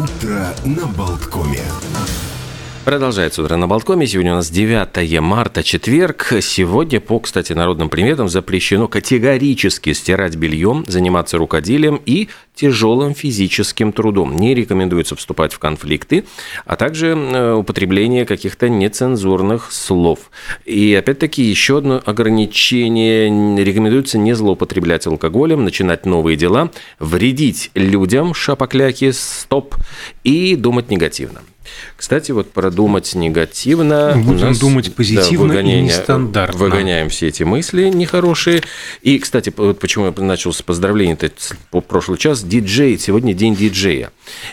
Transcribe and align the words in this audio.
Утро 0.00 0.54
на 0.64 0.86
Болткоме. 0.86 1.62
Продолжается 2.84 3.42
утро 3.42 3.56
на 3.56 3.68
Болткоме. 3.68 4.06
Сегодня 4.06 4.32
у 4.32 4.36
нас 4.36 4.48
9 4.48 5.20
марта, 5.20 5.62
четверг. 5.62 6.32
Сегодня, 6.40 6.98
по, 6.98 7.20
кстати, 7.20 7.52
народным 7.52 7.90
приметам, 7.90 8.30
запрещено 8.30 8.88
категорически 8.88 9.92
стирать 9.92 10.36
бельем, 10.36 10.84
заниматься 10.88 11.36
рукоделием 11.36 12.00
и 12.06 12.30
тяжелым 12.54 13.14
физическим 13.14 13.92
трудом. 13.92 14.34
Не 14.34 14.54
рекомендуется 14.54 15.14
вступать 15.14 15.52
в 15.52 15.58
конфликты, 15.58 16.24
а 16.64 16.76
также 16.76 17.08
э, 17.08 17.52
употребление 17.52 18.24
каких-то 18.24 18.70
нецензурных 18.70 19.72
слов. 19.72 20.30
И 20.64 20.94
опять-таки 20.94 21.42
еще 21.42 21.78
одно 21.78 22.02
ограничение. 22.02 23.62
Рекомендуется 23.62 24.16
не 24.16 24.32
злоупотреблять 24.32 25.06
алкоголем, 25.06 25.64
начинать 25.64 26.06
новые 26.06 26.38
дела, 26.38 26.70
вредить 26.98 27.70
людям, 27.74 28.32
шапокляки, 28.32 29.10
стоп, 29.10 29.76
и 30.24 30.56
думать 30.56 30.90
негативно. 30.90 31.42
Кстати, 31.96 32.32
вот 32.32 32.50
продумать 32.52 33.14
негативно. 33.14 34.14
Будем 34.16 34.48
нас, 34.48 34.58
думать 34.58 34.94
позитивно 34.94 35.54
да, 35.54 35.60
и 35.60 35.80
нестандартно. 35.80 36.58
Выгоняем 36.58 37.08
все 37.08 37.28
эти 37.28 37.42
мысли 37.42 37.88
нехорошие. 37.88 38.62
И, 39.02 39.18
кстати, 39.18 39.52
вот 39.56 39.78
почему 39.78 40.06
я 40.06 40.12
начал 40.22 40.52
с 40.52 40.62
поздравлений 40.62 41.16
по 41.70 41.80
прошлый 41.80 42.18
час. 42.18 42.42
Диджей, 42.42 42.98
сегодня 42.98 43.34
день 43.34 43.54
диджея. 43.54 44.10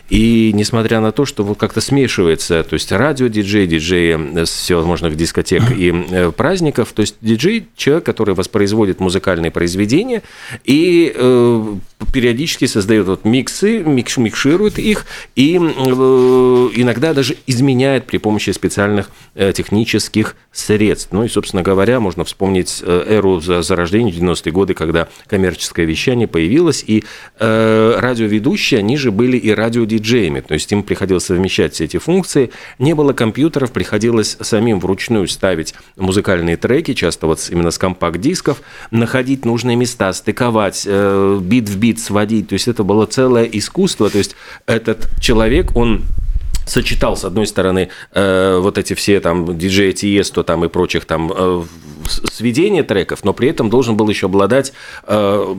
И 0.10 0.52
несмотря 0.54 1.00
на 1.00 1.12
то, 1.12 1.26
что 1.26 1.44
вот 1.44 1.58
как-то 1.58 1.82
смешивается, 1.82 2.64
то 2.64 2.74
есть 2.74 2.92
радио-диджей, 2.92 3.68
диджеи 3.68 4.44
с 4.46 4.50
всевозможных 4.50 5.16
дискотек 5.16 5.64
и 5.72 5.92
э, 5.92 6.32
праздников, 6.32 6.92
то 6.94 7.02
есть 7.02 7.16
диджей– 7.22 7.68
человек, 7.76 8.06
который 8.06 8.36
воспроизводит 8.36 9.00
музыкальные 9.00 9.52
произведения 9.52 10.24
и 10.64 11.12
э, 11.16 11.76
периодически 12.14 12.66
создает 12.66 13.08
вот 13.08 13.26
миксы, 13.26 13.80
микс, 13.80 14.18
микширует 14.18 14.78
их 14.80 15.06
и 15.36 15.56
э, 15.56 15.60
иногда 15.60 17.14
даже 17.14 17.38
изменяет 17.48 18.06
при 18.06 18.18
помощи 18.18 18.52
специальных 18.52 19.10
э, 19.36 19.52
технических 19.54 20.36
средств. 20.58 21.10
Ну 21.12 21.24
и, 21.24 21.28
собственно 21.28 21.62
говоря, 21.62 22.00
можно 22.00 22.24
вспомнить 22.24 22.82
э, 22.84 23.04
эру 23.08 23.40
зарождения 23.40 24.12
90-е 24.12 24.52
годы, 24.52 24.74
когда 24.74 25.08
коммерческое 25.28 25.86
вещание 25.86 26.28
появилось, 26.28 26.84
и 26.86 27.04
э, 27.40 27.96
радиоведущие, 28.00 28.80
они 28.80 28.98
же 28.98 29.12
были 29.12 29.38
и 29.38 29.52
радиодиджеями, 29.52 30.42
то 30.42 30.54
есть 30.54 30.72
им 30.72 30.84
приходилось 30.84 31.26
совмещать 31.26 31.74
все 31.74 31.86
эти 31.86 31.98
функции. 31.98 32.52
Не 32.80 32.96
было 32.96 33.14
компьютеров, 33.14 33.72
приходилось 33.72 34.38
самим 34.42 34.80
вручную 34.80 35.28
ставить 35.28 35.74
музыкальные 35.96 36.58
треки, 36.58 36.94
часто 36.94 37.28
вот 37.28 37.48
именно 37.50 37.72
с 37.72 37.78
компакт-дисков, 37.78 38.62
находить 38.92 39.46
нужные 39.46 39.76
места, 39.76 40.12
стыковать, 40.14 40.84
э, 40.86 41.40
бит 41.42 41.70
в 41.70 41.78
бит 41.78 42.00
сводить, 42.00 42.50
то 42.50 42.54
есть 42.54 42.68
это 42.68 42.84
было 42.84 43.06
целое 43.06 43.46
искусство, 43.46 44.10
то 44.10 44.18
есть 44.18 44.36
этот 44.66 45.08
человек, 45.22 45.76
он 45.76 46.04
сочетал, 46.68 47.16
с 47.16 47.26
одной 47.26 47.48
стороны, 47.48 47.90
э, 48.14 48.60
вот 48.62 48.78
эти 48.78 48.94
все 48.94 49.20
там 49.20 49.58
диджеи 49.58 49.92
Тиесто 49.92 50.44
там 50.44 50.66
и 50.66 50.68
прочих 50.68 51.06
там 51.06 51.32
э, 51.36 51.64
сведения 52.32 52.84
треков, 52.84 53.24
но 53.24 53.34
при 53.34 53.50
этом 53.50 53.70
должен 53.70 53.98
был 53.98 54.10
еще 54.10 54.28
обладать 54.28 54.74
э, 55.06 55.56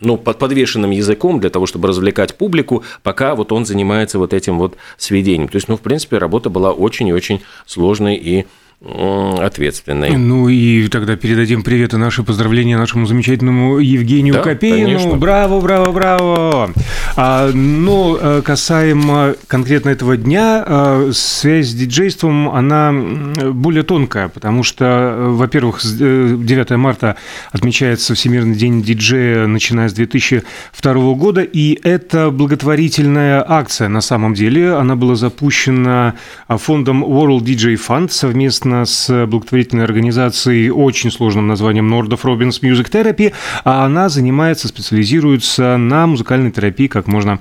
ну, 0.00 0.16
под 0.16 0.38
подвешенным 0.38 0.90
языком 0.90 1.40
для 1.40 1.50
того, 1.50 1.66
чтобы 1.66 1.88
развлекать 1.88 2.36
публику, 2.36 2.84
пока 3.02 3.34
вот 3.34 3.52
он 3.52 3.64
занимается 3.64 4.18
вот 4.18 4.32
этим 4.32 4.58
вот 4.58 4.76
сведением. 4.96 5.48
То 5.48 5.56
есть, 5.56 5.68
ну, 5.68 5.76
в 5.76 5.80
принципе, 5.80 6.18
работа 6.18 6.50
была 6.50 6.72
очень 6.72 7.08
и 7.08 7.12
очень 7.12 7.42
сложной 7.66 8.16
и 8.16 8.46
ответственной. 8.84 10.16
Ну 10.16 10.48
и 10.48 10.88
тогда 10.88 11.16
передадим 11.16 11.62
привет 11.62 11.94
и 11.94 11.96
наши 11.96 12.22
поздравления 12.22 12.76
нашему 12.76 13.06
замечательному 13.06 13.78
Евгению 13.78 14.34
да, 14.34 14.42
Копейну. 14.42 14.98
Конечно. 14.98 15.16
Браво, 15.16 15.60
браво, 15.60 15.92
браво! 15.92 16.70
А, 17.16 17.50
но 17.52 18.18
э, 18.20 18.42
касаемо 18.44 19.34
конкретно 19.46 19.88
этого 19.88 20.18
дня, 20.18 20.62
э, 20.66 21.10
связь 21.14 21.68
с 21.68 21.74
диджейством, 21.74 22.50
она 22.50 22.92
более 22.92 23.82
тонкая, 23.82 24.28
потому 24.28 24.62
что, 24.62 24.84
э, 24.84 25.28
во-первых, 25.30 25.80
9 25.82 26.70
марта 26.76 27.16
отмечается 27.52 28.14
Всемирный 28.14 28.56
день 28.56 28.82
диджея, 28.82 29.46
начиная 29.46 29.88
с 29.88 29.94
2002 29.94 31.14
года, 31.14 31.42
и 31.42 31.78
это 31.82 32.30
благотворительная 32.30 33.42
акция 33.46 33.88
на 33.88 34.02
самом 34.02 34.34
деле. 34.34 34.74
Она 34.74 34.96
была 34.96 35.14
запущена 35.14 36.14
фондом 36.48 37.02
World 37.02 37.40
DJ 37.40 37.76
Fund 37.76 38.10
совместно 38.10 38.65
совместно 38.66 38.84
с 38.84 39.26
благотворительной 39.26 39.84
организацией 39.84 40.70
очень 40.70 41.10
сложным 41.10 41.46
названием 41.46 41.92
Nordov 41.92 42.22
Robbins 42.22 42.60
Music 42.60 42.90
Therapy, 42.90 43.32
а 43.64 43.84
она 43.84 44.08
занимается, 44.08 44.68
специализируется 44.68 45.76
на 45.76 46.06
музыкальной 46.06 46.50
терапии, 46.50 46.88
как 46.88 47.06
можно 47.06 47.38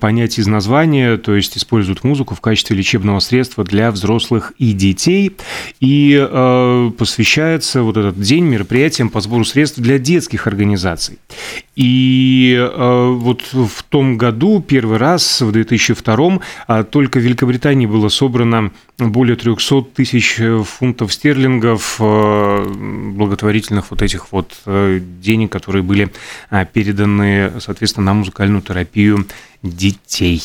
понять 0.00 0.38
из 0.38 0.46
названия, 0.46 1.16
то 1.16 1.34
есть 1.34 1.56
используют 1.56 2.04
музыку 2.04 2.34
в 2.34 2.40
качестве 2.40 2.76
лечебного 2.76 3.20
средства 3.20 3.64
для 3.64 3.90
взрослых 3.90 4.52
и 4.58 4.72
детей, 4.72 5.36
и 5.80 6.16
э, 6.18 6.90
посвящается 6.98 7.82
вот 7.82 7.96
этот 7.96 8.20
день 8.20 8.44
мероприятиям 8.44 9.08
по 9.08 9.20
сбору 9.20 9.44
средств 9.44 9.78
для 9.78 9.98
детских 9.98 10.46
организаций. 10.46 11.18
И 11.76 12.56
э, 12.58 13.08
вот 13.10 13.42
в 13.52 13.82
том 13.82 14.16
году, 14.16 14.64
первый 14.66 14.96
раз, 14.96 15.42
в 15.42 15.52
2002, 15.52 16.40
э, 16.68 16.84
только 16.90 17.18
в 17.18 17.22
Великобритании 17.22 17.84
было 17.84 18.08
собрано 18.08 18.72
более 18.96 19.36
300 19.36 19.82
тысяч 19.94 20.40
фунтов 20.64 21.12
стерлингов 21.12 21.96
э, 22.00 22.64
благотворительных 23.14 23.90
вот 23.90 24.00
этих 24.00 24.32
вот 24.32 24.54
э, 24.64 25.00
денег, 25.20 25.52
которые 25.52 25.82
были 25.82 26.10
э, 26.50 26.64
переданы, 26.72 27.52
соответственно, 27.60 28.06
на 28.06 28.14
музыкальную 28.14 28.62
терапию 28.62 29.26
детей. 29.62 30.42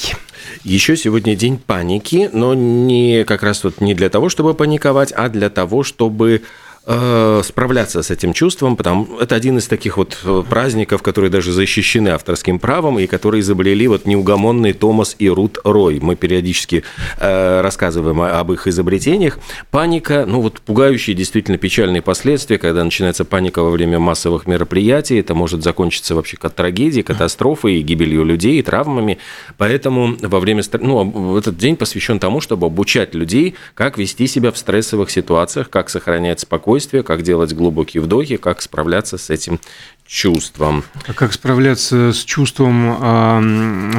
Еще 0.66 0.97
сегодня 0.97 1.38
день 1.38 1.58
паники, 1.58 2.30
но 2.34 2.53
не 2.53 3.24
как 3.24 3.44
раз 3.44 3.64
вот 3.64 3.80
не 3.80 3.94
для 3.94 4.09
того, 4.09 4.28
чтобы 4.28 4.53
паниковать, 4.53 5.14
а 5.14 5.30
для 5.30 5.50
того, 5.50 5.84
чтобы 5.84 6.41
Э, 6.41 6.71
справляться 6.84 8.02
с 8.02 8.09
этим 8.09 8.34
чувством, 8.34 8.75
потому 8.75 9.19
это 9.19 9.36
один 9.36 9.59
из 9.59 9.68
таких 9.68 9.97
вот 9.97 10.18
э, 10.24 10.44
праздников, 10.50 11.03
которые 11.03 11.30
даже 11.30 11.52
защищены 11.52 12.09
авторским 12.09 12.58
правом 12.58 12.97
и 12.97 13.06
которые 13.06 13.42
изобрели 13.42 13.88
вот 13.88 14.08
неугомонный 14.08 14.74
Томас 14.74 15.16
и 15.20 15.30
Рут 15.30 15.59
Рой. 15.64 16.00
Мы 16.02 16.16
периодически 16.16 16.84
э, 17.20 17.62
рассказываем 17.62 18.20
об 18.22 18.52
их 18.52 18.66
изобретениях. 18.66 19.38
Паника, 19.70 20.25
ну 20.28 20.41
вот 20.41 20.59
пугающие 20.62 21.16
действительно 21.16 21.59
печальные 21.59 22.02
последствия, 22.02 22.58
когда 22.58 22.84
начинается 22.84 23.25
паника 23.25 23.62
во 23.62 23.70
время 23.70 24.00
массовых 24.00 24.47
мероприятий, 24.47 25.20
это 25.20 25.36
может 25.36 25.64
закончиться 25.64 26.16
вообще 26.16 26.38
как 26.38 26.53
трагедией, 26.53 27.03
катастрофой, 27.03 27.80
гибелью 27.81 28.25
людей, 28.25 28.59
травмами. 28.64 29.20
Поэтому 29.59 30.18
во 30.20 30.40
время, 30.40 30.64
ну, 30.80 31.38
этот 31.38 31.58
день 31.58 31.75
посвящен 31.75 32.18
тому, 32.18 32.41
чтобы 32.41 32.66
обучать 32.66 33.14
людей, 33.14 33.53
как 33.75 34.00
вести 34.00 34.25
себя 34.25 34.52
в 34.52 34.58
стрессовых 34.58 35.12
ситуациях, 35.12 35.70
как 35.70 35.91
сохранять 35.91 36.40
спокойствие 36.40 36.71
спокойствие, 36.72 37.04
как 37.04 37.22
делать 37.22 37.54
глубокие 37.54 38.02
вдохи, 38.02 38.38
как 38.38 38.62
справляться 38.62 39.18
с 39.18 39.30
этим 39.30 39.59
чувством. 40.08 40.84
А 41.08 41.14
как 41.14 41.32
справляться 41.32 42.12
с 42.12 42.24
чувством 42.26 42.98
э, 43.00 43.40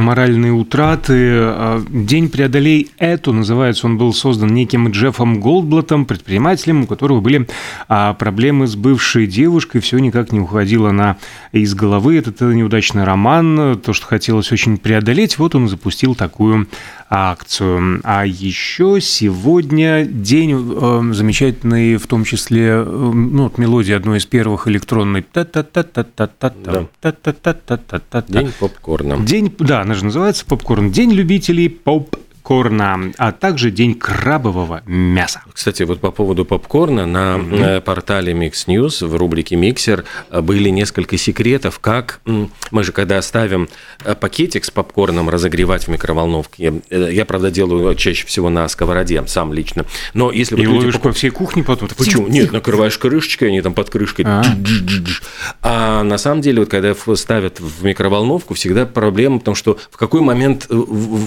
моральной 0.01 0.51
утраты? 0.51 1.15
А, 1.15 1.83
День 1.89 2.29
преодолей 2.29 2.91
эту 2.99 3.33
называется. 3.33 3.87
Он 3.87 3.97
был 3.97 4.13
создан 4.13 4.53
неким 4.53 4.91
Джеффом 4.91 5.41
Голдблатом, 5.41 6.05
предпринимателем, 6.05 6.83
у 6.83 6.87
которого 6.87 7.21
были 7.21 7.49
э, 7.89 8.15
проблемы 8.19 8.67
с 8.67 8.77
бывшей 8.77 9.27
девушкой, 9.27 9.81
все 9.81 9.99
никак 9.99 10.33
не 10.33 10.41
уходило 10.41 10.91
на 10.91 11.17
из 11.53 11.75
головы 11.75 12.19
этот 12.19 12.41
неудачный 12.41 13.05
роман, 13.05 13.81
то, 13.81 13.93
что 13.93 14.07
хотелось 14.07 14.53
очень 14.53 14.77
преодолеть. 14.79 15.39
Вот 15.39 15.55
он 15.55 15.69
запустил 15.69 16.15
такую 16.15 16.67
акцию. 17.15 18.01
А 18.05 18.25
еще 18.25 18.99
сегодня 19.03 20.07
день 20.07 20.53
э, 20.53 21.13
замечательный, 21.13 21.97
в 21.97 22.07
том 22.07 22.25
числе, 22.25 22.69
э, 22.69 22.85
ну, 22.85 23.45
вот 23.45 23.59
мелодия 23.59 23.97
одной 23.99 24.17
из 24.19 24.25
первых 24.25 24.67
электронной. 24.67 25.21
День 28.29 28.53
попкорна. 28.59 29.19
День, 29.21 29.55
да, 29.59 29.81
она 29.83 29.95
же 29.95 30.05
называется 30.05 30.45
попкорн. 30.47 30.91
День 30.91 31.13
любителей 31.13 31.69
поп 31.69 32.17
попкорна, 32.43 33.13
а 33.19 33.33
также 33.33 33.71
День 33.71 33.95
крабового 33.95 34.83
мяса. 34.87 35.43
Кстати, 35.53 35.85
вот 35.85 36.01
по 36.01 36.11
поводу 36.11 36.45
попкорна 36.45 37.07
на 37.07 37.37
mm-hmm. 37.37 37.81
портале 37.83 38.33
Mix 38.33 38.67
News 38.67 39.07
в 39.07 39.17
рубрике 39.17 39.55
«Миксер» 39.55 40.05
были 40.31 40.69
несколько 40.69 41.17
секретов, 41.17 41.79
как 41.79 42.21
мы 42.71 42.85
же 42.85 42.93
когда 42.93 43.23
ставим 43.23 43.69
э, 44.05 44.15
пакетик 44.15 44.65
с 44.65 44.71
попкорном 44.71 45.29
разогревать 45.29 45.85
в 45.85 45.89
микроволновке, 45.89 46.83
э, 46.91 47.11
я, 47.13 47.25
правда, 47.25 47.51
делаю 47.51 47.95
чаще 47.95 48.27
всего 48.27 48.51
на 48.51 48.69
сковороде, 48.69 49.23
сам 49.27 49.53
лично, 49.53 49.85
но 50.15 50.33
если... 50.33 50.61
И 50.61 50.67
ловишь 50.67 50.95
поп... 50.95 51.03
по 51.03 51.13
всей 51.13 51.31
кухне 51.31 51.63
потом? 51.63 51.89
Почему? 51.97 52.27
Нет, 52.27 52.53
накрываешь 52.53 52.99
крышечкой, 52.99 53.49
они 53.49 53.63
там 53.63 53.73
под 53.73 53.91
крышкой. 53.91 54.25
А, 54.27 54.45
а 55.63 56.03
на 56.03 56.19
самом 56.19 56.41
деле, 56.41 56.61
вот 56.61 56.71
когда 56.71 56.95
ставят 57.15 57.61
в 57.61 57.85
микроволновку, 57.85 58.55
всегда 58.55 58.85
проблема, 58.85 59.39
потому 59.39 59.55
что 59.55 59.79
в 59.91 59.97
какой 59.97 60.23
момент, 60.23 60.69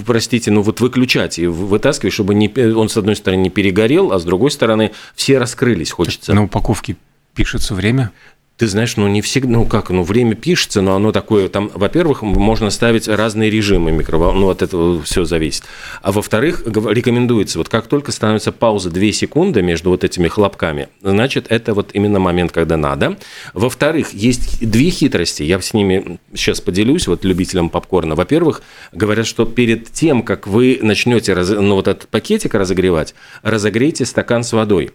простите, 0.04 0.50
ну 0.50 0.62
вот 0.62 0.80
выключают 0.80 1.05
включать 1.06 1.38
и 1.38 1.46
вытаскивать, 1.46 2.12
чтобы 2.12 2.34
не, 2.34 2.52
он, 2.74 2.88
с 2.88 2.96
одной 2.96 3.14
стороны, 3.14 3.42
не 3.42 3.50
перегорел, 3.50 4.12
а 4.12 4.18
с 4.18 4.24
другой 4.24 4.50
стороны, 4.50 4.90
все 5.14 5.38
раскрылись, 5.38 5.92
хочется. 5.92 6.34
На 6.34 6.42
упаковке 6.42 6.96
пишется 7.34 7.74
время? 7.74 8.10
Ты 8.56 8.68
знаешь, 8.68 8.96
ну 8.96 9.06
не 9.06 9.20
всегда, 9.20 9.50
ну 9.50 9.66
как, 9.66 9.90
ну 9.90 10.02
время 10.02 10.34
пишется, 10.34 10.80
но 10.80 10.96
оно 10.96 11.12
такое, 11.12 11.50
там, 11.50 11.70
во-первых, 11.74 12.22
можно 12.22 12.70
ставить 12.70 13.06
разные 13.06 13.50
режимы 13.50 13.92
микроволновки, 13.92 14.40
ну 14.40 14.48
от 14.48 14.62
этого 14.62 15.02
все 15.02 15.24
зависит. 15.26 15.64
А 16.00 16.10
во-вторых, 16.10 16.62
рекомендуется, 16.66 17.58
вот 17.58 17.68
как 17.68 17.86
только 17.86 18.12
становится 18.12 18.52
пауза 18.52 18.88
2 18.90 19.12
секунды 19.12 19.60
между 19.60 19.90
вот 19.90 20.04
этими 20.04 20.28
хлопками, 20.28 20.88
значит, 21.02 21.46
это 21.50 21.74
вот 21.74 21.90
именно 21.92 22.18
момент, 22.18 22.50
когда 22.50 22.78
надо. 22.78 23.18
Во-вторых, 23.52 24.14
есть 24.14 24.66
две 24.66 24.88
хитрости, 24.88 25.42
я 25.42 25.60
с 25.60 25.74
ними 25.74 26.18
сейчас 26.34 26.62
поделюсь, 26.62 27.08
вот 27.08 27.26
любителям 27.26 27.68
попкорна. 27.68 28.14
Во-первых, 28.14 28.62
говорят, 28.92 29.26
что 29.26 29.44
перед 29.44 29.92
тем, 29.92 30.22
как 30.22 30.46
вы 30.46 30.78
начнете 30.80 31.34
ну, 31.34 31.74
вот 31.74 31.88
этот 31.88 32.08
пакетик 32.08 32.54
разогревать, 32.54 33.14
разогрейте 33.42 34.06
стакан 34.06 34.44
с 34.44 34.54
водой 34.54 34.92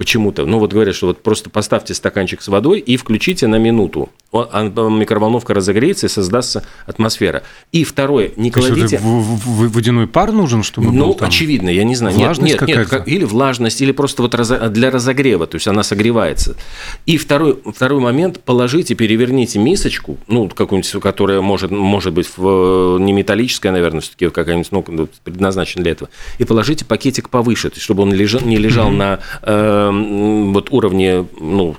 почему-то. 0.00 0.46
Ну, 0.46 0.58
вот 0.58 0.72
говорят, 0.72 0.94
что 0.94 1.08
вот 1.08 1.22
просто 1.22 1.50
поставьте 1.50 1.92
стаканчик 1.92 2.40
с 2.40 2.48
водой 2.48 2.78
и 2.78 2.96
включите 2.96 3.46
на 3.46 3.56
минуту. 3.56 4.08
А 4.32 4.62
микроволновка 4.62 5.52
разогреется 5.52 6.06
и 6.06 6.08
создастся 6.08 6.64
атмосфера. 6.86 7.42
И 7.70 7.84
второе, 7.84 8.30
не 8.36 8.50
кладите... 8.50 8.98
водяной 9.02 10.06
пар 10.06 10.32
нужен, 10.32 10.62
чтобы 10.62 10.90
Ну, 10.90 11.12
там... 11.12 11.28
очевидно, 11.28 11.68
я 11.68 11.84
не 11.84 11.96
знаю. 11.96 12.16
Влажность 12.16 12.58
нет, 12.62 12.66
нет, 12.66 12.90
нет, 12.90 13.02
или 13.08 13.24
влажность, 13.24 13.82
или 13.82 13.92
просто 13.92 14.22
вот 14.22 14.34
для 14.72 14.90
разогрева, 14.90 15.46
то 15.46 15.56
есть 15.56 15.68
она 15.68 15.82
согревается. 15.82 16.56
И 17.04 17.18
второй, 17.18 17.58
второй 17.66 18.00
момент, 18.00 18.40
положите, 18.40 18.94
переверните 18.94 19.58
мисочку, 19.58 20.16
ну, 20.28 20.48
какую-нибудь, 20.48 21.02
которая 21.02 21.42
может, 21.42 21.70
может 21.70 22.14
быть 22.14 22.30
в, 22.38 22.96
не 22.98 23.12
металлическая, 23.12 23.70
наверное, 23.70 24.00
все-таки 24.00 24.30
какая-нибудь, 24.30 24.72
ну, 24.72 25.08
предназначена 25.24 25.82
для 25.82 25.92
этого, 25.92 26.08
и 26.38 26.44
положите 26.44 26.86
пакетик 26.86 27.28
повыше, 27.28 27.68
то 27.68 27.74
есть 27.74 27.84
чтобы 27.84 28.04
он 28.04 28.14
лежал, 28.14 28.40
не 28.40 28.56
лежал 28.56 28.88
на 28.88 29.18
э, 29.42 29.89
вот 29.90 30.68
уровне, 30.70 31.26
ну, 31.38 31.76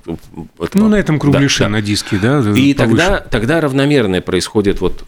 этого. 0.59 0.83
ну 0.83 0.89
на 0.89 0.95
этом 0.95 1.19
кругляше 1.19 1.63
да, 1.63 1.69
на 1.69 1.81
диске, 1.81 2.17
да. 2.21 2.41
И 2.55 2.73
тогда, 2.73 3.19
тогда 3.19 3.61
равномерное 3.61 4.21
происходит 4.21 4.81
вот 4.81 5.05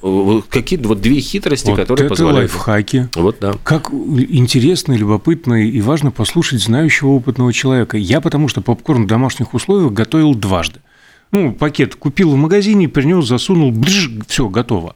какие-то 0.50 0.88
вот 0.88 1.02
две 1.02 1.20
хитрости, 1.20 1.70
вот 1.70 1.80
которые 1.80 2.06
это 2.06 2.16
позволяют. 2.16 2.52
лайфхаки. 2.52 3.10
Вот 3.16 3.38
да. 3.40 3.54
Как 3.64 3.92
интересно, 3.92 4.94
любопытно 4.94 5.68
и 5.68 5.82
важно 5.82 6.12
послушать 6.12 6.62
знающего 6.62 7.10
опытного 7.10 7.54
человека. 7.54 7.98
Я 7.98 8.22
потому 8.22 8.48
что 8.48 8.62
попкорн 8.62 9.04
в 9.04 9.08
домашних 9.08 9.54
условиях 9.54 9.94
готовил 9.94 10.36
дважды. 10.36 10.80
Ну, 11.32 11.52
пакет 11.52 11.96
купил 11.96 12.32
в 12.32 12.36
магазине, 12.36 12.88
принес, 12.88 13.26
засунул, 13.26 13.72
бжж, 13.72 14.12
все, 14.28 14.50
готово. 14.50 14.96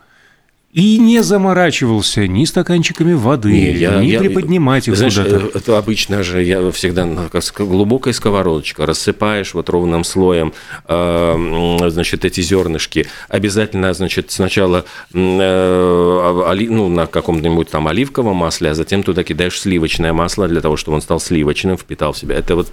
И 0.78 1.00
не 1.00 1.24
заморачивался 1.24 2.28
ни 2.28 2.46
стаканчиками 2.46 3.14
воды, 3.14 3.52
не, 3.52 3.72
я, 3.72 4.00
ни 4.00 4.06
я, 4.06 4.20
приподнимать 4.20 4.88
их 4.88 4.94
куда-то. 4.94 5.22
Э, 5.22 5.50
это 5.56 5.76
обычно 5.76 6.22
же 6.22 6.44
я 6.44 6.70
всегда 6.70 7.04
ну, 7.04 7.28
глубокая 7.58 8.14
сковородочка, 8.14 8.86
рассыпаешь 8.86 9.56
вот 9.56 9.72
ровным 9.72 10.04
слоем, 10.04 10.54
э, 10.88 11.80
значит, 11.90 12.26
эти 12.26 12.42
зернышки. 12.42 13.08
Обязательно, 13.28 13.92
значит, 13.96 14.30
сначала 14.30 14.86
э, 15.16 16.56
ну, 16.70 16.90
на 16.90 17.08
каком-нибудь 17.08 17.72
там 17.72 17.88
оливковом 17.88 18.36
масле, 18.36 18.70
а 18.70 18.76
затем 18.76 19.02
туда 19.02 19.24
кидаешь 19.24 19.60
сливочное 19.60 20.14
масло 20.14 20.48
для 20.48 20.62
того, 20.62 20.78
чтобы 20.78 20.98
он 20.98 21.02
стал 21.02 21.20
сливочным, 21.20 21.80
впитал 21.80 22.14
в 22.14 22.20
себя. 22.20 22.36
Это 22.36 22.56
вот 22.56 22.68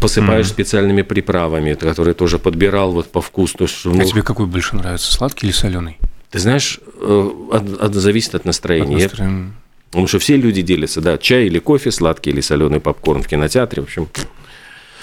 посыпаешь 0.00 0.46
mm-hmm. 0.46 0.50
специальными 0.50 1.02
приправами, 1.02 1.74
которые 1.74 2.14
тоже 2.14 2.38
подбирал 2.38 2.92
вот 2.92 3.08
по 3.08 3.20
вкусу. 3.20 3.66
Ну... 3.86 4.00
А 4.00 4.04
тебе 4.04 4.22
какой 4.22 4.46
больше 4.46 4.76
нравится, 4.76 5.12
сладкий 5.12 5.46
или 5.46 5.52
соленый? 5.52 5.98
Ты 6.34 6.40
знаешь, 6.40 6.80
э, 6.96 7.30
от, 7.52 7.94
зависит 7.94 8.34
от 8.34 8.44
настроения. 8.44 8.96
От 8.96 9.02
настроения. 9.12 9.52
Потому 9.90 10.08
что 10.08 10.18
все 10.18 10.36
люди 10.36 10.62
делятся, 10.62 11.00
да, 11.00 11.16
чай 11.16 11.46
или 11.46 11.60
кофе, 11.60 11.92
сладкий 11.92 12.30
или 12.30 12.40
соленый 12.40 12.80
попкорн 12.80 13.22
в 13.22 13.28
кинотеатре, 13.28 13.82
в 13.82 13.84
общем. 13.84 14.08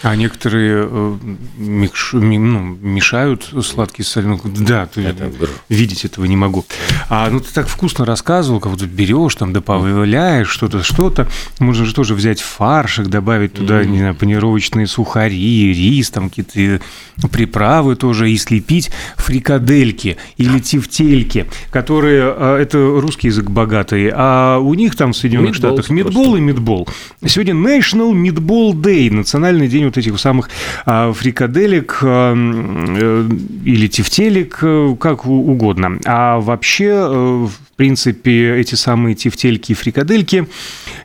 А 0.04 0.16
некоторые 0.16 0.88
э, 0.90 1.18
микш, 1.58 2.14
ну, 2.14 2.78
мешают 2.82 3.54
сладкий 3.64 4.02
с 4.02 4.08
соленым. 4.08 4.42
Да, 4.46 4.88
ты, 4.88 5.02
это... 5.02 5.32
видеть 5.70 6.06
этого 6.06 6.26
не 6.26 6.36
могу. 6.36 6.66
А 7.10 7.30
ну 7.30 7.40
ты 7.40 7.54
так 7.54 7.68
вкусно 7.68 8.04
рассказывал, 8.04 8.60
как 8.60 8.72
вот 8.72 8.82
берешь, 8.82 9.36
там 9.36 9.54
добавляешь 9.54 10.50
что-то, 10.50 10.82
что-то. 10.82 11.28
Можно 11.60 11.86
же 11.86 11.94
тоже 11.94 12.16
взять 12.16 12.42
фаршик, 12.42 13.08
добавить 13.08 13.54
туда, 13.54 13.82
mm-hmm. 13.82 13.88
не 13.88 13.98
знаю, 14.00 14.16
панировочные 14.16 14.88
сухари, 14.88 15.74
рис, 15.74 16.10
там 16.10 16.30
какие-то 16.30 16.84
приправы 17.28 17.96
тоже, 17.96 18.32
и 18.32 18.38
слепить 18.38 18.90
фрикадельки 19.18 20.18
или 20.38 20.60
тефтельки, 20.60 21.46
которые, 21.70 22.34
э, 22.36 22.58
это 22.62 22.78
русский 23.00 23.28
язык 23.28 23.52
богатый, 23.52 24.12
а 24.12 24.58
у 24.58 24.74
них 24.74 24.96
там 24.96 25.14
в 25.14 25.18
Соединенных 25.18 25.54
Штатах 25.54 25.90
мидбол 25.92 26.36
и 26.38 26.40
мидбол. 26.40 26.88
Сегодня 27.26 27.54
National 27.54 28.14
Meatball 28.14 28.74
Day, 28.74 29.12
национальный 29.12 29.68
день 29.68 29.91
вот 29.92 29.98
этих 29.98 30.20
самых 30.20 30.50
а, 30.86 31.12
фрикаделек 31.12 32.00
а, 32.02 32.34
э, 32.34 33.30
или 33.66 33.88
тефтелек, 33.88 34.60
э, 34.62 34.96
как 35.00 35.26
угодно. 35.26 36.00
А 36.06 36.40
вообще, 36.40 36.86
э, 36.86 37.48
в 37.48 37.76
принципе, 37.76 38.58
эти 38.58 38.76
самые 38.76 39.16
тефтельки 39.16 39.74
и 39.74 39.76
фрикадельки 39.76 40.48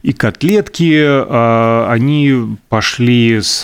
и 0.02 0.12
котлетки, 0.12 1.02
а, 1.04 1.88
они 1.90 2.56
пошли 2.68 3.40
с 3.40 3.60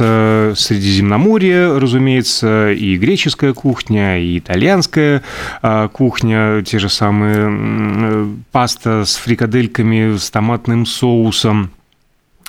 Средиземноморья, 0.56 1.78
разумеется, 1.78 2.72
и 2.72 2.96
греческая 2.96 3.52
кухня, 3.52 4.18
и 4.18 4.38
итальянская 4.38 5.22
кухня, 5.92 6.62
те 6.62 6.78
же 6.78 6.88
самые 6.88 8.34
паста 8.50 9.04
с 9.04 9.16
фрикадельками, 9.16 10.16
с 10.16 10.30
томатным 10.30 10.86
соусом– 10.86 11.70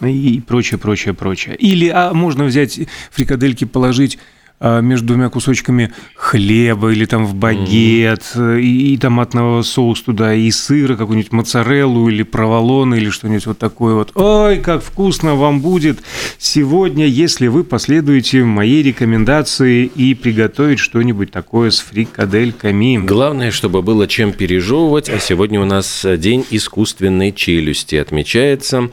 и 0.02 0.42
прочее, 0.42 0.80
прочее, 0.80 1.14
прочее. 1.14 1.56
Или 1.56 1.88
а 1.88 2.14
можно 2.14 2.46
взять 2.46 2.80
фрикадельки, 3.12 3.66
положить 3.66 4.18
между 4.64 5.08
двумя 5.08 5.30
кусочками 5.30 5.92
хлеба 6.16 6.92
или 6.92 7.06
там 7.06 7.26
в 7.26 7.36
багет, 7.36 8.24
mm. 8.36 8.62
и, 8.62 8.94
и 8.94 8.98
томатного 8.98 9.62
соуса 9.62 10.06
туда, 10.06 10.34
и 10.34 10.50
сыра, 10.52 10.96
какую-нибудь 10.96 11.32
моцареллу 11.32 12.10
или 12.10 12.24
проволон 12.24 12.96
или 12.96 13.10
что-нибудь 13.10 13.46
вот 13.46 13.58
такое 13.58 13.96
вот. 13.96 14.12
Ой, 14.16 14.60
как 14.60 14.82
вкусно 14.84 15.36
вам 15.36 15.62
будет 15.62 16.00
сегодня, 16.38 17.06
если 17.06 17.48
вы 17.48 17.64
последуете 17.64 18.44
моей 18.44 18.84
рекомендации 18.84 19.86
и 19.86 20.14
приготовить 20.14 20.80
что-нибудь 20.80 21.32
такое 21.32 21.70
с 21.70 21.80
фрикадельками. 21.80 22.98
Главное, 22.98 23.52
чтобы 23.52 23.82
было 23.82 24.08
чем 24.08 24.32
пережевывать, 24.32 25.10
а 25.10 25.20
сегодня 25.20 25.60
у 25.60 25.66
нас 25.66 26.06
день 26.18 26.46
искусственной 26.50 27.32
челюсти 27.32 27.96
отмечается. 27.96 28.90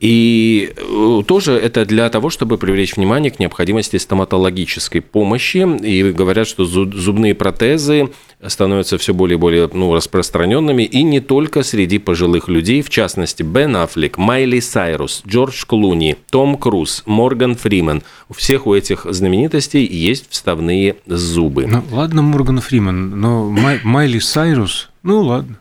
И 0.00 0.72
э, 0.76 1.22
тоже 1.26 1.52
это 1.52 1.84
для 1.84 2.08
того, 2.08 2.30
чтобы 2.30 2.56
привлечь 2.56 2.96
внимание 2.96 3.30
к 3.30 3.38
необходимости 3.38 3.96
стоматологической 3.96 5.02
помощи, 5.10 5.66
и 5.84 6.10
говорят, 6.12 6.46
что 6.46 6.64
зубные 6.64 7.34
протезы 7.34 8.10
становятся 8.46 8.98
все 8.98 9.12
более 9.12 9.36
и 9.36 9.40
более 9.40 9.70
ну, 9.72 9.94
распространенными, 9.94 10.82
и 10.82 11.02
не 11.02 11.20
только 11.20 11.62
среди 11.62 11.98
пожилых 11.98 12.48
людей, 12.48 12.82
в 12.82 12.90
частности, 12.90 13.42
Бен 13.42 13.76
Аффлек, 13.76 14.18
Майли 14.18 14.60
Сайрус, 14.60 15.22
Джордж 15.26 15.64
Клуни, 15.66 16.16
Том 16.30 16.56
Круз, 16.56 17.02
Морган 17.06 17.54
Фримен. 17.54 18.02
У 18.28 18.34
всех 18.34 18.66
у 18.66 18.74
этих 18.74 19.06
знаменитостей 19.08 19.86
есть 19.86 20.26
вставные 20.30 20.96
зубы. 21.06 21.66
Ну, 21.66 21.82
ладно, 21.90 22.22
Морган 22.22 22.60
Фримен, 22.60 23.20
но 23.20 23.50
Май, 23.50 23.80
Майли 23.84 24.18
Сайрус, 24.18 24.90
ну 25.02 25.20
ладно. 25.20 25.59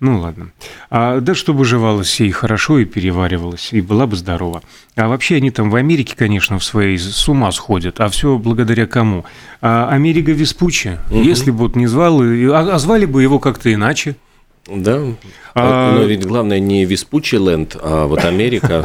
Ну 0.00 0.20
ладно. 0.20 0.50
А, 0.90 1.20
да, 1.20 1.34
чтобы 1.34 1.64
жевалось 1.64 2.20
ей 2.20 2.30
хорошо 2.30 2.78
и 2.78 2.84
переваривалось, 2.84 3.72
и 3.72 3.80
была 3.80 4.06
бы 4.06 4.16
здорова. 4.16 4.62
А 4.96 5.08
вообще 5.08 5.36
они 5.36 5.50
там 5.50 5.70
в 5.70 5.76
Америке, 5.76 6.14
конечно, 6.16 6.58
в 6.58 6.64
своей 6.64 6.98
с 6.98 7.28
ума 7.28 7.50
сходят. 7.52 8.00
А 8.00 8.08
все 8.08 8.38
благодаря 8.38 8.86
кому? 8.86 9.24
А 9.60 9.88
Америка 9.88 10.32
Веспуччи. 10.32 10.98
Угу. 11.10 11.22
Если 11.22 11.50
бы 11.50 11.58
вот 11.58 11.76
не 11.76 11.86
звал, 11.86 12.20
а, 12.20 12.74
а 12.74 12.78
звали 12.78 13.06
бы 13.06 13.22
его 13.22 13.38
как-то 13.38 13.72
иначе. 13.72 14.16
Да. 14.66 15.02
А... 15.54 15.94
Но 15.94 16.02
ведь 16.02 16.26
главное 16.26 16.58
не 16.58 16.84
Веспуччи 16.84 17.36
Ленд, 17.36 17.76
а 17.80 18.06
вот 18.06 18.24
Америка 18.24 18.84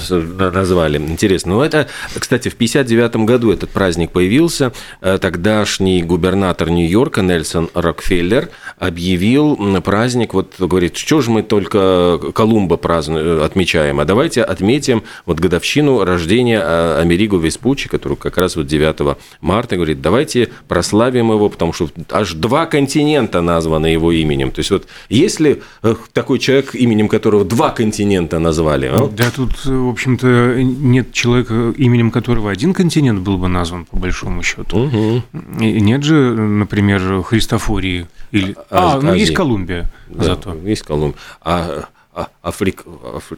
назвали. 0.53 0.97
Интересно. 0.97 1.53
Ну, 1.53 1.61
это, 1.61 1.87
кстати, 2.17 2.49
в 2.49 2.55
59 2.55 3.15
году 3.17 3.51
этот 3.51 3.71
праздник 3.71 4.11
появился. 4.11 4.71
Э, 5.01 5.17
тогдашний 5.19 6.03
губернатор 6.03 6.69
Нью-Йорка 6.69 7.21
Нельсон 7.21 7.69
Рокфеллер 7.73 8.49
объявил 8.77 9.57
праздник, 9.81 10.33
вот 10.33 10.55
говорит, 10.59 10.95
что 10.95 11.21
же 11.21 11.31
мы 11.31 11.41
только 11.41 12.19
Колумба 12.33 12.77
празднуем, 12.77 13.41
отмечаем, 13.41 13.99
а 13.99 14.05
давайте 14.05 14.43
отметим 14.43 15.03
вот 15.25 15.39
годовщину 15.39 16.03
рождения 16.03 16.61
э, 16.63 16.99
Америго 17.01 17.37
Веспуччи, 17.37 17.89
который 17.89 18.17
как 18.17 18.37
раз 18.37 18.55
вот 18.55 18.67
9 18.67 19.17
марта, 19.41 19.75
говорит, 19.75 20.01
давайте 20.01 20.49
прославим 20.67 21.31
его, 21.31 21.49
потому 21.49 21.73
что 21.73 21.89
аж 22.09 22.33
два 22.33 22.65
континента 22.65 23.41
названы 23.41 23.87
его 23.87 24.11
именем. 24.11 24.51
То 24.51 24.59
есть 24.59 24.71
вот 24.71 24.87
если 25.09 25.63
э, 25.81 25.95
такой 26.13 26.39
человек 26.39 26.58
человек, 26.59 26.75
именем 26.75 27.07
которого 27.07 27.45
два 27.45 27.71
континента 27.71 28.39
назвали. 28.39 28.87
А? 28.87 29.07
Да, 29.07 29.31
тут, 29.31 29.65
в 29.65 29.89
общем-то, 29.89 30.61
нет 30.61 31.11
человека, 31.11 31.73
именем 31.77 32.11
которого 32.11 32.51
один 32.51 32.73
континент 32.73 33.21
был 33.21 33.37
бы 33.37 33.47
назван, 33.47 33.85
по 33.85 33.97
большому 33.97 34.43
счету. 34.43 34.85
Угу. 34.85 35.23
Нет 35.59 36.03
же, 36.03 36.35
например, 36.35 37.23
Христофории. 37.23 38.07
Или... 38.31 38.55
А, 38.69 38.97
а 38.97 39.01
ну 39.01 39.13
есть 39.13 39.33
Колумбия 39.33 39.89
да, 40.07 40.23
зато. 40.23 40.55
Есть 40.65 40.83
Колумбия. 40.83 41.19
А, 41.41 41.85
а 42.13 42.27
Африка... 42.43 42.83
Афри... 43.15 43.37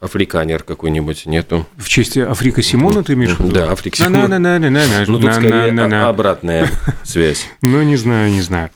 африканер 0.00 0.62
какой-нибудь, 0.62 1.26
нету. 1.26 1.66
В 1.76 1.88
честь 1.88 2.16
Африка 2.16 2.62
Симона 2.62 3.02
ты 3.04 3.12
имеешь 3.14 3.32
в 3.36 3.40
виду? 3.40 3.52
Да, 3.52 3.70
Африка 3.70 3.96
Симона. 3.96 4.38
Ну, 4.38 5.20
тут 5.20 5.34
скорее 5.34 6.06
обратная 6.06 6.70
связь. 7.04 7.46
Ну, 7.62 7.82
не 7.82 7.96
знаю, 7.96 8.30
не 8.30 8.40
знаю. 8.40 8.70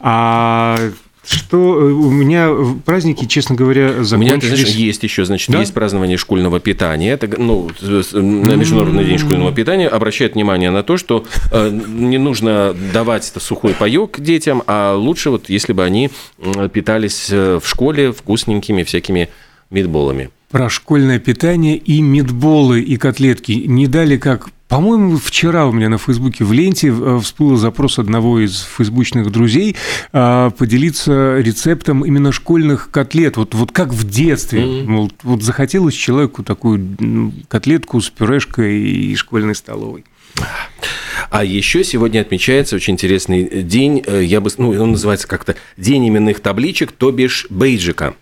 А 0.00 0.78
что 1.26 1.80
э, 1.80 1.92
у 1.92 2.10
меня 2.10 2.50
праздники, 2.84 3.24
честно 3.26 3.54
говоря, 3.54 4.04
закончились... 4.04 4.12
У 4.12 4.16
меня, 4.18 4.38
ты 4.38 4.46
знаешь, 4.48 4.68
есть 4.68 5.02
еще, 5.02 5.24
значит, 5.24 5.50
да? 5.50 5.60
есть 5.60 5.74
празднование 5.74 6.16
школьного 6.16 6.60
питания. 6.60 7.12
Это, 7.12 7.28
ну, 7.40 7.70
на 7.80 8.54
Международный 8.54 9.04
день 9.04 9.18
школьного 9.18 9.52
питания 9.52 9.88
обращает 9.88 10.34
внимание 10.34 10.70
на 10.70 10.82
то, 10.82 10.96
что 10.96 11.24
э, 11.52 11.70
не 11.70 12.18
нужно 12.18 12.74
давать 12.92 13.28
это 13.30 13.40
сухой 13.40 13.74
паек 13.74 14.20
детям, 14.20 14.62
а 14.66 14.94
лучше 14.96 15.30
вот, 15.30 15.48
если 15.48 15.72
бы 15.72 15.84
они 15.84 16.10
питались 16.72 17.28
э, 17.30 17.60
в 17.62 17.68
школе 17.68 18.12
вкусненькими 18.12 18.82
всякими 18.82 19.28
мидболами. 19.70 20.30
Про 20.50 20.68
школьное 20.70 21.18
питание 21.18 21.76
и 21.76 22.00
мидболы 22.00 22.80
и 22.80 22.96
котлетки 22.96 23.52
не 23.52 23.88
дали 23.88 24.16
как 24.16 24.50
по-моему, 24.68 25.18
вчера 25.18 25.66
у 25.66 25.72
меня 25.72 25.88
на 25.88 25.98
Фейсбуке 25.98 26.44
в 26.44 26.52
ленте 26.52 26.88
э, 26.88 27.18
всплыл 27.22 27.56
запрос 27.56 27.98
одного 27.98 28.40
из 28.40 28.62
фейсбучных 28.62 29.30
друзей 29.30 29.76
а, 30.12 30.50
поделиться 30.50 31.38
рецептом 31.38 32.04
именно 32.04 32.32
школьных 32.32 32.90
котлет. 32.90 33.36
Вот, 33.36 33.54
вот 33.54 33.72
как 33.72 33.92
в 33.92 34.08
детстве. 34.08 34.62
Mm-hmm. 34.62 34.84
Мол, 34.86 35.12
вот 35.22 35.42
захотелось 35.42 35.94
человеку 35.94 36.42
такую 36.42 37.32
котлетку 37.48 38.00
с 38.00 38.08
пюрешкой 38.08 38.80
и 38.80 39.14
школьной 39.16 39.54
столовой. 39.54 40.04
А 41.30 41.42
еще 41.42 41.82
сегодня 41.82 42.20
отмечается 42.20 42.76
очень 42.76 42.94
интересный 42.94 43.62
день, 43.62 44.04
э, 44.06 44.22
я 44.22 44.40
бы, 44.40 44.50
ну, 44.56 44.70
он 44.70 44.92
называется 44.92 45.26
как-то 45.26 45.56
День 45.76 46.08
именных 46.08 46.40
табличек, 46.40 46.92
то 46.92 47.10
бишь 47.10 47.46
бейджика. 47.50 48.14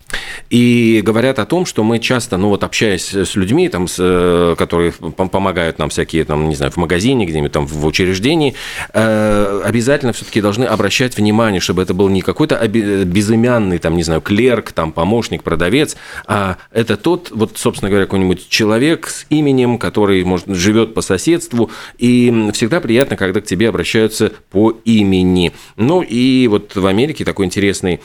И 0.51 1.03
говорят 1.05 1.39
о 1.39 1.47
том, 1.47 1.67
что 1.67 1.85
мы 1.85 1.99
часто, 1.99 2.37
ну 2.37 2.49
вот 2.49 2.65
общаясь 2.65 3.13
с 3.15 3.35
людьми, 3.35 3.69
там, 3.69 3.89
с, 3.89 3.97
э, 3.99 4.55
которые 4.57 4.93
помогают 4.93 5.79
нам 5.79 5.91
всякие, 5.91 6.25
там, 6.25 6.49
не 6.49 6.55
знаю, 6.55 6.73
в 6.73 6.77
магазине, 6.77 7.27
где-нибудь 7.27 7.53
там 7.53 7.67
в 7.67 7.85
учреждении, 7.85 8.55
э, 8.93 9.63
обязательно 9.65 10.13
все-таки 10.13 10.41
должны 10.41 10.65
обращать 10.65 11.17
внимание, 11.17 11.61
чтобы 11.61 11.83
это 11.83 11.95
был 11.95 12.09
не 12.09 12.23
какой-то 12.23 12.67
безымянный, 12.67 13.79
там, 13.79 13.97
не 13.97 14.03
знаю, 14.03 14.21
клерк, 14.21 14.73
там, 14.73 14.93
помощник, 14.93 15.43
продавец, 15.43 15.97
а 16.27 16.57
это 16.71 16.97
тот, 16.97 17.31
вот, 17.31 17.59
собственно 17.59 17.91
говоря, 17.91 18.07
какой-нибудь 18.07 18.49
человек 18.49 19.09
с 19.09 19.27
именем, 19.31 19.79
который, 19.79 20.23
может, 20.25 20.49
живет 20.49 20.95
по 20.95 21.03
соседству, 21.03 21.71
и 22.03 22.51
всегда 22.53 22.81
приятно, 22.81 23.17
когда 23.17 23.41
к 23.41 23.45
тебе 23.45 23.69
обращаются 23.69 24.33
по 24.51 24.73
имени. 24.85 25.53
Ну 25.77 26.03
и 26.03 26.49
вот 26.49 26.75
в 26.75 26.85
Америке 26.85 27.25
такой 27.25 27.47
интересный 27.47 28.01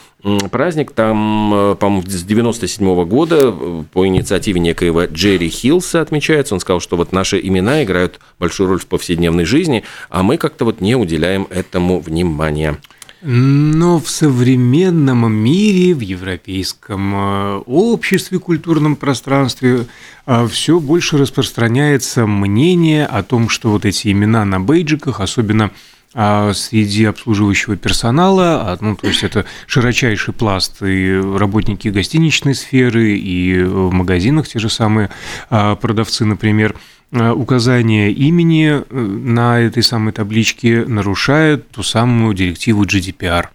праздник, 0.51 0.91
там, 0.91 1.71
э, 1.71 1.75
по-моему, 1.75 2.07
с 2.07 2.21
97 2.21 3.05
года 3.05 3.51
э, 3.51 3.83
по 3.91 4.05
инициативе 4.05 4.59
некоего 4.59 5.05
Джерри 5.05 5.49
Хиллса 5.49 5.99
отмечается. 5.99 6.53
Он 6.53 6.59
сказал, 6.59 6.79
что 6.79 6.95
вот 6.95 7.11
наши 7.11 7.39
имена 7.39 7.83
играют 7.83 8.19
большую 8.37 8.69
роль 8.69 8.79
в 8.79 8.85
повседневной 8.85 9.45
жизни, 9.45 9.83
а 10.09 10.21
мы 10.21 10.37
как-то 10.37 10.65
вот 10.65 10.79
не 10.79 10.95
уделяем 10.95 11.47
этому 11.49 11.99
внимания. 11.99 12.77
Но 13.21 13.99
в 13.99 14.09
современном 14.09 15.33
мире, 15.33 15.95
в 15.95 16.01
европейском 16.01 17.15
э, 17.15 17.57
обществе, 17.65 18.37
культурном 18.37 18.95
пространстве 18.95 19.87
э, 20.27 20.47
все 20.47 20.79
больше 20.79 21.17
распространяется 21.17 22.27
мнение 22.27 23.07
о 23.07 23.23
том, 23.23 23.49
что 23.49 23.71
вот 23.71 23.85
эти 23.85 24.11
имена 24.11 24.45
на 24.45 24.59
бейджиках, 24.59 25.19
особенно 25.19 25.71
э, 26.13 26.51
среди 26.53 27.05
обслуживающего 27.05 27.75
персонала, 27.75 28.73
а, 28.73 28.77
ну, 28.81 28.95
то 28.95 29.07
есть 29.07 29.23
это 29.23 29.45
широчайший 29.65 30.35
пласт 30.35 30.83
и 30.83 31.19
работники 31.19 31.87
гостиничной 31.87 32.53
сферы, 32.53 33.17
и 33.17 33.63
в 33.63 33.91
магазинах 33.91 34.47
те 34.47 34.59
же 34.59 34.69
самые 34.69 35.09
продавцы, 35.49 36.23
например, 36.23 36.75
указание 37.11 38.11
имени 38.11 38.67
э, 38.69 38.99
на 38.99 39.59
этой 39.59 39.83
самой 39.83 40.13
табличке 40.13 40.85
нарушает 40.85 41.69
ту 41.69 41.83
самую 41.83 42.33
директиву 42.33 42.83
GDPR. 42.83 43.47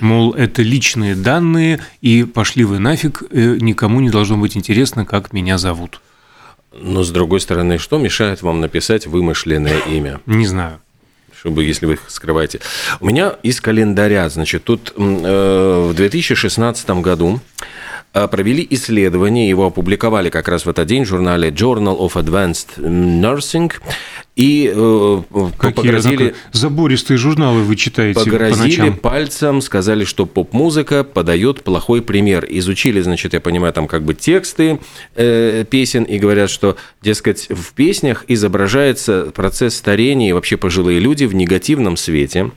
Мол, 0.00 0.32
это 0.34 0.62
личные 0.62 1.14
данные, 1.16 1.80
и 2.00 2.24
пошли 2.24 2.64
вы 2.64 2.78
нафиг, 2.78 3.22
э, 3.30 3.56
никому 3.60 4.00
не 4.00 4.10
должно 4.10 4.36
быть 4.36 4.56
интересно, 4.56 5.04
как 5.04 5.32
меня 5.32 5.58
зовут. 5.58 6.00
Но 6.72 7.04
с 7.04 7.10
другой 7.10 7.40
стороны, 7.40 7.78
что 7.78 7.98
мешает 7.98 8.42
вам 8.42 8.60
написать 8.60 9.06
вымышленное 9.06 9.78
имя? 9.80 10.20
Не 10.26 10.46
знаю 10.46 10.78
чтобы, 11.44 11.62
если 11.64 11.84
вы 11.84 11.92
их 11.94 12.04
скрываете. 12.08 12.60
У 13.00 13.06
меня 13.06 13.34
из 13.42 13.60
календаря, 13.60 14.30
значит, 14.30 14.64
тут 14.64 14.94
э, 14.96 15.88
в 15.90 15.94
2016 15.94 16.88
году 17.02 17.38
провели 18.14 18.66
исследование, 18.70 19.48
его 19.48 19.66
опубликовали 19.66 20.30
как 20.30 20.48
раз 20.48 20.66
в 20.66 20.70
этот 20.70 20.86
день 20.86 21.02
в 21.02 21.08
журнале 21.08 21.50
Journal 21.50 21.98
of 21.98 22.12
Advanced 22.14 22.78
Nursing. 22.78 23.72
И 24.36 24.72
э, 24.74 25.22
Какие 25.58 25.72
погрозили... 25.72 26.34
Забористые 26.50 27.18
журналы 27.18 27.62
вы 27.62 27.76
читаете 27.76 28.18
Погрозили 28.18 28.90
по 28.90 29.10
пальцем, 29.10 29.60
сказали, 29.60 30.04
что 30.04 30.26
поп-музыка 30.26 31.04
подает 31.04 31.62
плохой 31.62 32.02
пример. 32.02 32.44
Изучили, 32.48 33.00
значит, 33.00 33.32
я 33.32 33.40
понимаю, 33.40 33.72
там 33.72 33.86
как 33.86 34.02
бы 34.02 34.14
тексты 34.14 34.80
э, 35.14 35.64
песен 35.70 36.02
и 36.02 36.18
говорят, 36.18 36.50
что, 36.50 36.76
дескать, 37.00 37.48
в 37.48 37.74
песнях 37.74 38.24
изображается 38.26 39.32
процесс 39.34 39.76
старения 39.76 40.30
и 40.30 40.32
вообще 40.32 40.56
пожилые 40.56 40.98
люди 40.98 41.24
в 41.24 41.34
негативном 41.34 41.96
свете. 41.96 42.50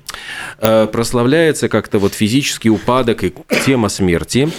Э, 0.60 0.88
прославляется 0.92 1.70
как-то 1.70 2.00
вот 2.00 2.16
физический 2.16 2.72
упадок 2.72 3.24
и 3.24 3.34
тема 3.66 3.90
смерти. 3.90 4.50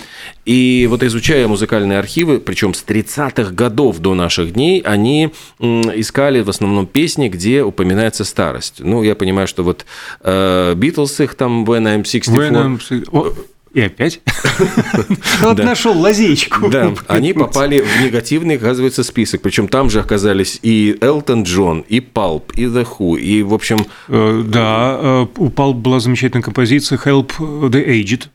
И 0.44 0.86
вот 0.88 1.02
изучая 1.02 1.46
музыкальные 1.46 1.98
архивы, 1.98 2.40
причем 2.40 2.72
с 2.72 2.82
30-х 2.82 3.52
годов 3.52 3.98
до 3.98 4.14
наших 4.14 4.54
дней, 4.54 4.80
они 4.80 5.30
искали 5.58 6.40
в 6.40 6.48
основном 6.48 6.86
песни, 6.86 7.07
где 7.16 7.62
упоминается 7.62 8.24
старость. 8.24 8.80
Ну, 8.80 9.02
я 9.02 9.14
понимаю, 9.14 9.48
что 9.48 9.62
вот 9.62 9.86
Битлз 10.22 11.20
э, 11.20 11.24
их 11.24 11.34
там 11.34 11.64
When 11.64 11.84
I'm 11.84 12.04
64... 12.04 12.48
When 12.48 12.80
I'm... 12.80 13.34
И 13.74 13.80
опять? 13.82 14.20
Вот 15.42 15.58
нашел 15.58 15.96
лазейку. 15.96 16.68
Да, 16.68 16.94
они 17.06 17.32
попали 17.32 17.80
в 17.80 18.02
негативный, 18.02 18.56
оказывается, 18.56 19.04
список. 19.04 19.42
Причем 19.42 19.68
там 19.68 19.90
же 19.90 20.00
оказались 20.00 20.58
и 20.62 20.96
Элтон 21.00 21.42
Джон, 21.44 21.84
и 21.88 22.00
Палп, 22.00 22.52
и 22.54 22.64
The 22.64 22.86
Who, 22.86 23.18
и, 23.18 23.42
в 23.42 23.54
общем... 23.54 23.86
Э, 24.08 24.42
да, 24.46 24.98
э, 25.00 25.26
у 25.36 25.50
Палп 25.50 25.76
была 25.76 26.00
замечательная 26.00 26.42
композиция 26.42 26.98
Help 26.98 27.32
the 27.38 27.86
Aged. 27.86 28.28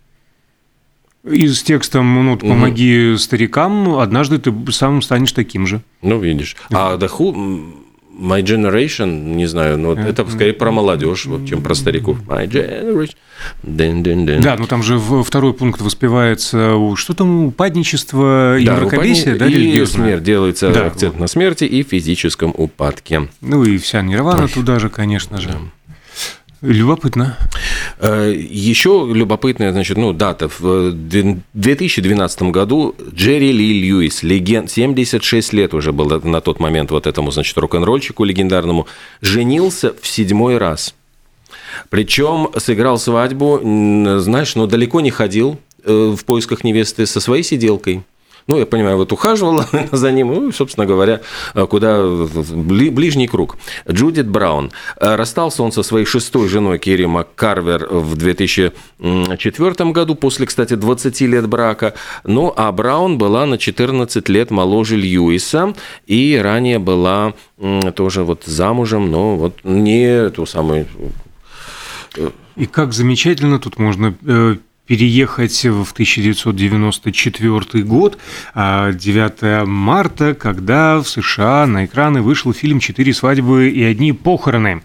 И 1.30 1.48
с 1.48 1.64
текстом 1.64 2.26
ну, 2.26 2.38
«Помоги 2.38 3.16
старикам, 3.18 4.00
однажды 4.00 4.40
ты 4.40 4.54
сам 4.72 5.02
станешь 5.02 5.32
таким 5.32 5.66
же». 5.66 5.82
Ну, 6.02 6.20
видишь. 6.20 6.58
А 6.70 6.98
The 6.98 7.10
Who, 7.10 7.83
My 8.14 8.44
Generation, 8.44 9.36
не 9.36 9.48
знаю, 9.48 9.78
но 9.78 9.94
э, 9.94 10.10
это 10.10 10.26
скорее 10.30 10.54
про 10.54 10.72
молодежь, 10.72 11.28
чем 11.48 11.62
про 11.62 11.74
стариков. 11.74 12.18
My 12.28 12.48
Generation. 12.48 13.16
Дин 13.64 14.04
-дин 14.04 14.26
-дин. 14.26 14.42
Да, 14.42 14.56
ну 14.58 14.68
там 14.68 14.84
же 14.84 15.00
второй 15.00 15.54
пункт 15.54 15.82
воспевается, 15.82 16.78
что 16.96 17.14
там, 17.14 17.46
упадничество 17.46 18.58
и 18.58 18.66
да, 18.66 18.76
мракобесие, 18.76 19.36
да, 19.36 19.48
и 19.48 19.86
смерть, 19.86 20.24
делается 20.24 20.72
да, 20.72 20.86
акцент 20.86 21.14
вот. 21.14 21.22
на 21.22 21.28
смерти 21.28 21.64
и 21.64 21.84
физическом 21.84 22.54
упадке. 22.56 23.30
Ну 23.42 23.64
и 23.64 23.78
вся 23.78 24.02
нирвана 24.02 24.44
Ой. 24.44 24.50
туда 24.50 24.80
же, 24.80 24.90
конечно 24.90 25.42
же. 25.42 25.50
Да. 25.50 25.58
Любопытно. 26.64 27.38
Э, 28.00 28.34
Еще 28.34 29.06
любопытная, 29.14 29.74
значит, 29.74 29.98
ну, 29.98 30.14
дата. 30.14 30.48
В 30.48 30.94
2012 30.94 32.44
году 32.44 32.96
Джерри 33.14 33.52
Ли 33.52 33.82
Льюис, 33.82 34.24
легенд, 34.24 34.72
76 34.72 35.52
лет 35.52 35.74
уже 35.74 35.92
был 35.92 36.08
на 36.22 36.40
тот 36.40 36.62
момент 36.62 36.92
вот 36.92 37.06
этому, 37.06 37.32
значит, 37.32 37.58
рок-н-ролльщику 37.58 38.24
легендарному, 38.24 38.88
женился 39.20 39.94
в 40.02 40.08
седьмой 40.08 40.58
раз. 40.58 40.96
Причем 41.90 42.50
сыграл 42.58 42.98
свадьбу, 42.98 43.60
знаешь, 44.20 44.56
но 44.56 44.66
далеко 44.66 45.02
не 45.02 45.12
ходил 45.12 45.60
э, 45.84 46.16
в 46.18 46.24
поисках 46.24 46.64
невесты 46.64 47.06
со 47.06 47.20
своей 47.20 47.44
сиделкой. 47.44 48.04
Ну, 48.48 48.58
я 48.58 48.66
понимаю, 48.66 48.98
вот 48.98 49.12
ухаживала 49.12 49.66
за 49.92 50.12
ним, 50.12 50.28
ну, 50.28 50.52
собственно 50.52 50.86
говоря, 50.86 51.22
куда 51.70 52.04
ближний 52.04 53.28
круг. 53.28 53.58
Джудит 53.90 54.28
Браун. 54.28 54.72
Расстался 55.00 55.64
он 55.64 55.72
со 55.72 55.84
своей 55.84 56.06
шестой 56.06 56.48
женой 56.48 56.80
Керри 56.80 57.06
МакКарвер 57.06 57.88
в 57.90 58.16
2004 58.16 59.92
году, 59.92 60.16
после, 60.16 60.46
кстати, 60.46 60.76
20 60.76 61.22
лет 61.22 61.48
брака. 61.48 61.94
Ну, 62.24 62.54
а 62.56 62.72
Браун 62.72 63.18
была 63.18 63.46
на 63.46 63.58
14 63.58 64.28
лет 64.30 64.52
моложе 64.52 64.96
Льюиса 64.96 65.74
и 66.08 66.40
ранее 66.42 66.80
была 66.80 67.34
тоже 67.96 68.24
вот 68.24 68.44
замужем, 68.46 69.12
но 69.12 69.36
вот 69.38 69.60
не 69.64 70.30
ту 70.30 70.46
самую... 70.46 70.88
Э, 72.18 72.32
и 72.56 72.66
как 72.66 72.94
замечательно 72.94 73.60
тут 73.60 73.80
можно 73.80 74.16
э, 74.26 74.58
переехать 74.86 75.64
в 75.64 75.92
1994 75.94 77.84
год, 77.84 78.18
9 78.56 79.34
а, 79.42 79.66
марта, 79.66 80.34
когда 80.34 81.00
в 81.00 81.08
США 81.08 81.66
на 81.66 81.86
экраны 81.86 82.22
вышел 82.22 82.54
фильм 82.54 82.80
«Четыре 82.80 83.14
свадьбы 83.14 83.70
и 83.70 83.82
одни 83.84 84.12
похороны» 84.12 84.84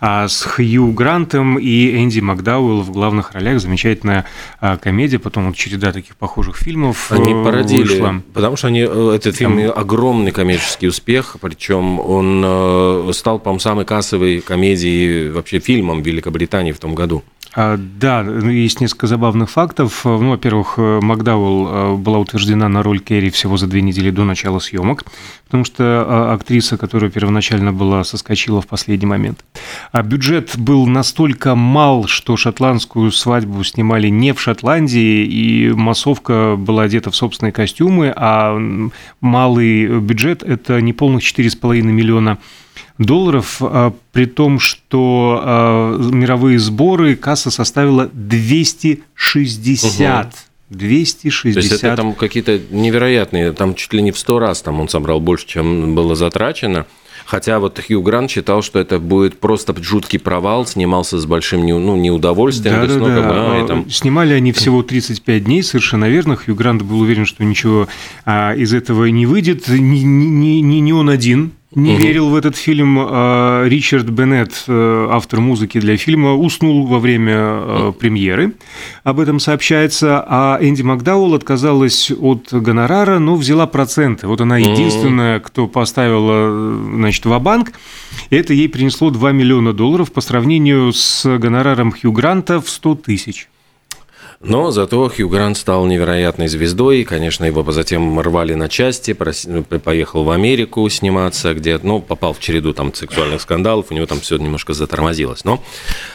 а, 0.00 0.28
с 0.28 0.42
Хью 0.42 0.92
Грантом 0.92 1.58
и 1.58 1.96
Энди 2.02 2.20
Макдауэлл 2.20 2.82
в 2.82 2.90
главных 2.90 3.32
ролях. 3.32 3.60
Замечательная 3.60 4.24
а, 4.60 4.76
комедия, 4.76 5.18
потом 5.18 5.48
вот 5.48 5.56
череда 5.56 5.92
таких 5.92 6.16
похожих 6.16 6.56
фильмов 6.56 7.10
Они 7.10 7.32
э, 7.32 7.44
породили, 7.44 7.82
вышла. 7.82 8.22
потому 8.32 8.56
что 8.56 8.68
они, 8.68 8.80
э, 8.80 9.12
этот 9.14 9.36
фильм 9.36 9.70
огромный 9.74 10.30
коммерческий 10.30 10.88
успех, 10.88 11.36
причем 11.40 12.00
он 12.00 12.42
э, 12.44 13.10
стал, 13.14 13.38
по-моему, 13.38 13.60
самой 13.60 13.84
кассовой 13.84 14.40
комедией, 14.40 15.30
вообще 15.30 15.58
фильмом 15.58 16.02
в 16.02 16.06
Великобритании 16.06 16.72
в 16.72 16.78
том 16.78 16.94
году. 16.94 17.22
А, 17.54 17.76
да, 17.76 18.20
есть 18.22 18.80
несколько 18.80 19.06
забавных 19.06 19.50
фактов. 19.50 20.02
Ну, 20.04 20.30
во-первых, 20.30 20.78
Макдауэлл 20.78 21.68
э, 21.68 21.96
была 21.96 22.18
утверждена 22.18 22.68
на 22.68 22.82
роль 22.82 23.00
Керри 23.00 23.30
всего 23.30 23.56
за 23.56 23.66
две 23.66 23.82
недели 23.82 24.10
до 24.10 24.24
начала 24.24 24.60
съемок, 24.60 25.04
потому 25.46 25.64
что 25.64 26.32
актриса, 26.32 26.76
которая 26.76 27.10
первоначально 27.10 27.72
была, 27.72 28.04
соскочила 28.04 28.62
в 28.62 28.68
последний 28.68 29.06
момент. 29.06 29.44
А 29.90 30.02
бюджет 30.02 30.56
был 30.56 30.86
настолько 30.86 31.56
мал, 31.56 32.06
что 32.06 32.36
шотландскую 32.36 33.10
свадьбу 33.10 33.64
снимали 33.64 34.08
не 34.08 34.32
в 34.32 34.40
Шотландии, 34.40 35.24
и 35.24 35.72
массовка 35.72 36.54
была 36.56 36.84
одета 36.84 37.10
в 37.10 37.16
собственные 37.16 37.52
костюмы, 37.52 38.12
а 38.14 38.56
малый 39.20 39.98
бюджет– 40.00 40.42
это 40.44 40.80
неполных 40.80 41.22
4,5 41.22 41.82
миллиона 41.82 42.38
долларов, 42.98 43.56
а, 43.60 43.94
при 44.12 44.26
том, 44.26 44.58
что 44.58 45.40
а, 45.42 45.96
мировые 45.98 46.58
сборы 46.58 47.16
касса 47.16 47.50
составила 47.50 48.10
260. 48.12 50.26
Угу. 50.26 50.32
260. 50.70 51.54
То 51.54 51.60
есть 51.60 51.82
это 51.82 51.96
там 51.96 52.14
какие-то 52.14 52.60
невероятные, 52.70 53.52
там 53.52 53.74
чуть 53.74 53.92
ли 53.92 54.02
не 54.02 54.12
в 54.12 54.18
сто 54.18 54.38
раз 54.38 54.62
там 54.62 54.80
он 54.80 54.88
собрал 54.88 55.20
больше, 55.20 55.46
чем 55.46 55.94
было 55.94 56.14
затрачено. 56.14 56.86
Хотя 57.26 57.60
вот 57.60 57.80
Хью 57.86 58.02
Грант 58.02 58.30
считал, 58.30 58.60
что 58.60 58.80
это 58.80 58.98
будет 58.98 59.38
просто 59.38 59.74
жуткий 59.80 60.18
провал, 60.18 60.66
снимался 60.66 61.18
с 61.18 61.26
большим 61.26 61.64
ну, 61.64 61.96
неудовольствием. 61.96 62.80
Да, 62.80 62.86
да, 62.86 62.98
да. 62.98 63.60
да. 63.60 63.66
Там... 63.66 63.90
Снимали 63.90 64.32
они 64.32 64.52
всего 64.52 64.82
35 64.82 65.44
дней, 65.44 65.62
совершенно 65.62 66.08
верно. 66.08 66.34
Хью 66.34 66.56
Грант 66.56 66.82
был 66.82 67.00
уверен, 67.00 67.26
что 67.26 67.44
ничего 67.44 67.88
а, 68.24 68.54
из 68.54 68.74
этого 68.74 69.04
не 69.06 69.26
выйдет. 69.26 69.68
Не, 69.68 70.02
не, 70.02 70.60
не, 70.60 70.80
не 70.80 70.92
он 70.92 71.08
один 71.08 71.52
не 71.72 71.92
угу. 71.92 72.02
верил 72.02 72.30
в 72.30 72.34
этот 72.34 72.56
фильм. 72.56 72.98
А, 72.98 73.64
Ричард 73.64 74.10
Беннет, 74.10 74.64
э, 74.66 75.08
автор 75.10 75.40
музыки 75.40 75.78
для 75.78 75.96
фильма, 75.96 76.34
уснул 76.34 76.86
во 76.86 76.98
время 76.98 77.34
э, 77.36 77.92
премьеры. 77.98 78.54
Об 79.04 79.20
этом 79.20 79.38
сообщается. 79.38 80.24
А 80.26 80.58
Энди 80.60 80.82
Макдауэлл 80.82 81.34
отказалась 81.34 82.10
от 82.10 82.48
гонорара, 82.52 83.20
но 83.20 83.36
взяла 83.36 83.66
проценты. 83.66 84.26
Вот 84.26 84.40
она 84.40 84.58
единственная, 84.58 85.38
кто 85.38 85.68
поставила 85.68 86.74
значит, 86.94 87.24
в 87.24 87.38
банк 87.38 87.72
это 88.30 88.52
ей 88.52 88.68
принесло 88.68 89.10
2 89.10 89.32
миллиона 89.32 89.72
долларов 89.72 90.12
по 90.12 90.20
сравнению 90.20 90.92
с 90.92 91.38
гонораром 91.38 91.92
Хью 91.92 92.10
Гранта 92.12 92.60
в 92.60 92.68
100 92.68 92.94
тысяч. 92.96 93.48
Но 94.42 94.70
зато 94.70 95.06
Хью 95.14 95.28
Грант 95.28 95.58
стал 95.58 95.84
невероятной 95.84 96.48
звездой, 96.48 97.04
конечно, 97.04 97.44
его 97.44 97.62
затем 97.72 98.18
рвали 98.18 98.54
на 98.54 98.70
части, 98.70 99.14
ну, 99.44 99.62
поехал 99.64 100.24
в 100.24 100.30
Америку 100.30 100.88
сниматься, 100.88 101.52
где, 101.52 101.78
ну, 101.82 102.00
попал 102.00 102.32
в 102.32 102.40
череду 102.40 102.72
там 102.72 102.94
сексуальных 102.94 103.42
скандалов, 103.42 103.86
у 103.90 103.94
него 103.94 104.06
там 104.06 104.20
все 104.20 104.38
немножко 104.38 104.72
затормозилось, 104.72 105.44
но... 105.44 105.62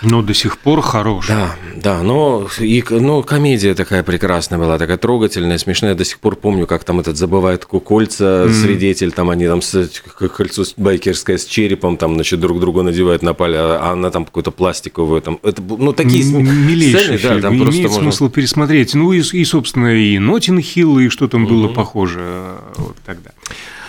Но 0.02 0.24
до 0.24 0.34
сих 0.34 0.58
пор 0.58 0.82
хорош. 0.82 1.28
Да, 1.28 1.56
да, 1.76 2.02
но 2.02 2.48
и, 2.60 2.84
ну, 2.90 3.22
комедия 3.22 3.76
такая 3.76 4.02
прекрасная 4.02 4.58
была, 4.58 4.80
такая 4.80 4.98
трогательная, 4.98 5.60
смешная, 5.60 5.94
до 5.94 6.04
сих 6.04 6.18
пор 6.18 6.36
помню, 6.36 6.66
как 6.66 6.84
там 6.84 7.00
этот 7.00 7.18
забывает 7.18 7.66
кольца, 7.66 8.46
mm. 8.48 8.54
свидетель, 8.54 9.12
там 9.12 9.30
они 9.30 9.46
там 9.46 9.62
с, 9.62 9.88
кольцо 10.36 10.64
байкерское 10.78 11.38
с 11.38 11.46
черепом, 11.46 11.98
там, 11.98 12.16
значит, 12.16 12.40
друг 12.40 12.60
друга 12.60 12.82
надевают 12.82 13.22
на 13.22 13.36
пале, 13.36 13.60
а 13.60 13.92
она 13.92 14.10
там 14.10 14.26
какую-то 14.26 14.50
пластиковую, 14.50 15.22
там, 15.22 15.40
это, 15.44 15.62
ну, 15.62 15.94
такие 15.94 16.24
сцены, 16.24 17.20
да, 17.22 17.40
там 17.40 17.60
просто 17.60 17.84
можно 17.90 18.15
смысл 18.16 18.30
пересмотреть. 18.30 18.96
Ну 18.96 19.14
и, 19.14 19.20
и 19.20 19.46
собственно, 19.46 19.94
и 19.94 20.18
Нотин 20.20 20.60
Хилл, 20.62 21.00
и 21.00 21.10
что 21.10 21.28
там 21.28 21.44
угу. 21.44 21.54
было 21.54 21.68
похоже 21.68 22.20
э, 22.22 22.58
вот 22.78 22.98
тогда. 23.06 23.32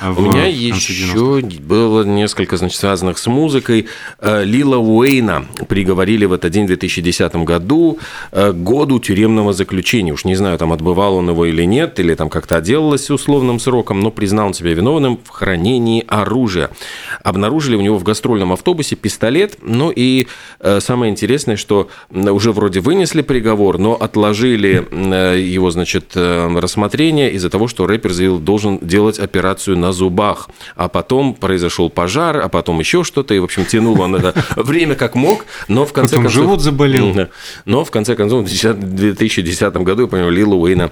У 0.02 0.20
меня 0.20 0.46
еще 0.46 1.40
было 1.60 2.02
несколько 2.04 2.56
значит, 2.56 2.78
связанных 2.78 3.18
с 3.18 3.26
музыкой. 3.26 3.86
Э, 4.20 4.44
Лила 4.44 4.78
Уэйна 4.78 5.46
приговорили 5.68 6.26
в 6.26 6.32
этот 6.32 6.52
день 6.52 6.64
в 6.64 6.68
2010 6.68 7.36
году 7.36 7.98
э, 8.32 8.52
к 8.52 8.56
году 8.56 8.98
тюремного 8.98 9.52
заключения. 9.52 10.12
Уж 10.12 10.24
не 10.24 10.34
знаю, 10.34 10.58
там 10.58 10.72
отбывал 10.72 11.16
он 11.16 11.30
его 11.30 11.46
или 11.46 11.64
нет, 11.64 11.98
или 11.98 12.14
там 12.14 12.28
как-то 12.28 12.56
отделалось 12.56 13.10
условным 13.10 13.58
сроком, 13.58 14.00
но 14.00 14.10
признал 14.10 14.48
он 14.48 14.54
себя 14.54 14.74
виновным 14.74 15.18
в 15.24 15.30
хранении 15.30 16.04
оружия. 16.06 16.70
Обнаружили 17.22 17.76
у 17.76 17.80
него 17.80 17.96
в 17.98 18.04
гастрольном 18.04 18.52
автобусе 18.52 18.96
пистолет. 18.96 19.56
Ну 19.62 19.90
и 19.94 20.26
э, 20.60 20.80
самое 20.80 21.10
интересное, 21.10 21.56
что 21.56 21.88
уже 22.10 22.52
вроде 22.52 22.80
вынесли 22.80 23.22
приговор, 23.22 23.78
но 23.78 23.94
отложили 23.94 24.86
его, 25.36 25.70
значит, 25.70 26.12
рассмотрение 26.14 27.32
из-за 27.32 27.50
того, 27.50 27.68
что 27.68 27.86
рэпер 27.86 28.12
заявил, 28.12 28.38
должен 28.38 28.78
делать 28.80 29.18
операцию 29.18 29.76
на 29.78 29.85
на 29.86 29.92
зубах. 29.92 30.50
А 30.74 30.88
потом 30.88 31.34
произошел 31.34 31.90
пожар, 31.90 32.38
а 32.38 32.48
потом 32.48 32.80
еще 32.80 33.04
что-то, 33.04 33.34
и, 33.34 33.38
в 33.38 33.44
общем, 33.44 33.64
тянул 33.64 34.00
он 34.00 34.16
это 34.16 34.34
время 34.56 34.96
как 34.96 35.14
мог, 35.14 35.46
но 35.68 35.86
в 35.86 35.92
конце 35.92 36.16
потом 36.16 36.24
концов... 36.24 36.42
живот 36.42 36.60
заболел. 36.60 37.28
Но 37.64 37.84
в 37.84 37.90
конце 37.90 38.16
концов 38.16 38.48
в 38.48 38.74
2010 38.74 39.76
году, 39.76 40.02
я 40.02 40.08
понимаю, 40.08 40.32
Лила 40.32 40.56
Уэйна 40.56 40.90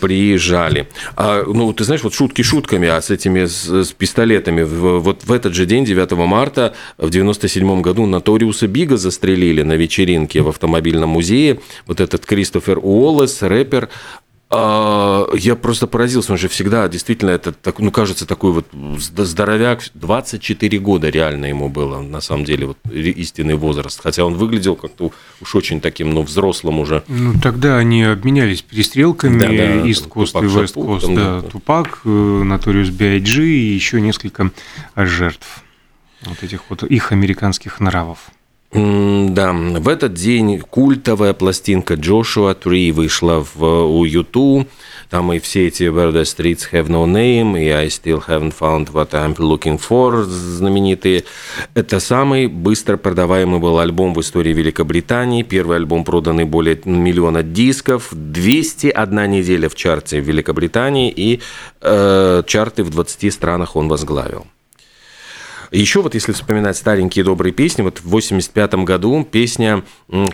приезжали. 0.00 0.88
А, 1.16 1.44
ну, 1.46 1.72
ты 1.72 1.84
знаешь, 1.84 2.02
вот 2.02 2.14
шутки 2.14 2.42
шутками, 2.42 2.88
а 2.88 3.00
с 3.00 3.10
этими 3.10 3.44
с, 3.44 3.68
с 3.68 3.92
пистолетами, 3.92 4.62
в, 4.62 4.98
вот 4.98 5.24
в 5.24 5.32
этот 5.32 5.54
же 5.54 5.66
день, 5.66 5.84
9 5.84 6.12
марта, 6.12 6.74
в 6.98 7.10
97 7.10 7.80
году 7.80 8.06
Наториуса 8.06 8.66
Бига 8.66 8.96
застрелили 8.96 9.62
на 9.62 9.74
вечеринке 9.74 10.40
в 10.42 10.48
автомобильном 10.48 11.10
музее. 11.10 11.60
Вот 11.86 12.00
этот 12.00 12.26
Кристофер 12.26 12.78
Уоллес, 12.82 13.42
рэпер, 13.42 13.88
я 14.52 15.56
просто 15.56 15.86
поразился, 15.86 16.32
он 16.32 16.38
же 16.38 16.48
всегда 16.48 16.88
действительно, 16.88 17.30
это, 17.30 17.54
ну, 17.78 17.90
кажется, 17.90 18.26
такой 18.26 18.52
вот 18.52 18.66
здоровяк, 18.98 19.82
24 19.94 20.78
года 20.78 21.08
реально 21.08 21.46
ему 21.46 21.68
было, 21.68 22.00
на 22.00 22.20
самом 22.20 22.44
деле, 22.44 22.66
вот 22.66 22.78
истинный 22.92 23.54
возраст, 23.54 24.00
хотя 24.02 24.24
он 24.24 24.34
выглядел 24.34 24.76
как-то 24.76 25.12
уж 25.40 25.54
очень 25.54 25.80
таким, 25.80 26.10
ну, 26.10 26.22
взрослым 26.22 26.80
уже. 26.80 27.02
Ну, 27.08 27.34
тогда 27.42 27.78
они 27.78 28.04
обменялись 28.04 28.62
перестрелками, 28.62 29.40
да, 29.40 29.46
да, 29.46 29.86
East 29.88 30.08
Coast 30.08 30.44
и 30.44 30.48
West 30.48 30.74
Coast, 30.74 31.14
да, 31.14 31.40
да, 31.40 31.48
Тупак, 31.48 32.00
э, 32.04 32.08
Notorious 32.08 32.90
B.I.G. 32.90 33.42
и 33.42 33.74
еще 33.74 34.00
несколько 34.00 34.50
жертв 34.96 35.62
вот 36.24 36.42
этих 36.42 36.62
вот 36.68 36.82
их 36.82 37.12
американских 37.12 37.80
нравов. 37.80 38.30
Да, 38.74 39.52
в 39.52 39.86
этот 39.86 40.14
день 40.14 40.58
культовая 40.58 41.34
пластинка 41.34 41.92
Joshua 41.92 42.58
Tree 42.58 42.90
вышла 42.90 43.46
в, 43.54 43.62
у 43.62 44.04
YouTube. 44.06 44.66
Там 45.10 45.30
и 45.34 45.40
все 45.40 45.66
эти 45.66 45.82
Where 45.82 46.10
the 46.10 46.22
Streets 46.22 46.62
Have 46.72 46.86
No 46.86 47.04
Name, 47.04 47.62
и 47.62 47.68
I 47.68 47.88
Still 47.88 48.26
Haven't 48.26 48.54
Found 48.58 48.92
What 48.92 49.10
I'm 49.10 49.36
Looking 49.36 49.78
For 49.78 50.22
знаменитые. 50.22 51.24
Это 51.74 52.00
самый 52.00 52.46
быстро 52.46 52.96
продаваемый 52.96 53.60
был 53.60 53.78
альбом 53.78 54.14
в 54.14 54.20
истории 54.22 54.54
Великобритании. 54.54 55.42
Первый 55.42 55.76
альбом 55.76 56.02
проданный 56.04 56.44
более 56.44 56.80
миллиона 56.86 57.42
дисков. 57.42 58.08
201 58.12 59.30
неделя 59.30 59.68
в 59.68 59.74
чарте 59.74 60.22
в 60.22 60.24
Великобритании, 60.24 61.12
и 61.14 61.40
э, 61.82 62.42
чарты 62.46 62.84
в 62.84 62.88
20 62.90 63.34
странах 63.34 63.76
он 63.76 63.88
возглавил. 63.88 64.46
Еще 65.72 66.02
вот 66.02 66.14
если 66.14 66.32
вспоминать 66.32 66.76
старенькие 66.76 67.24
добрые 67.24 67.52
песни, 67.52 67.80
вот 67.80 68.00
в 68.00 68.08
85 68.08 68.74
году 68.84 69.26
песня, 69.28 69.82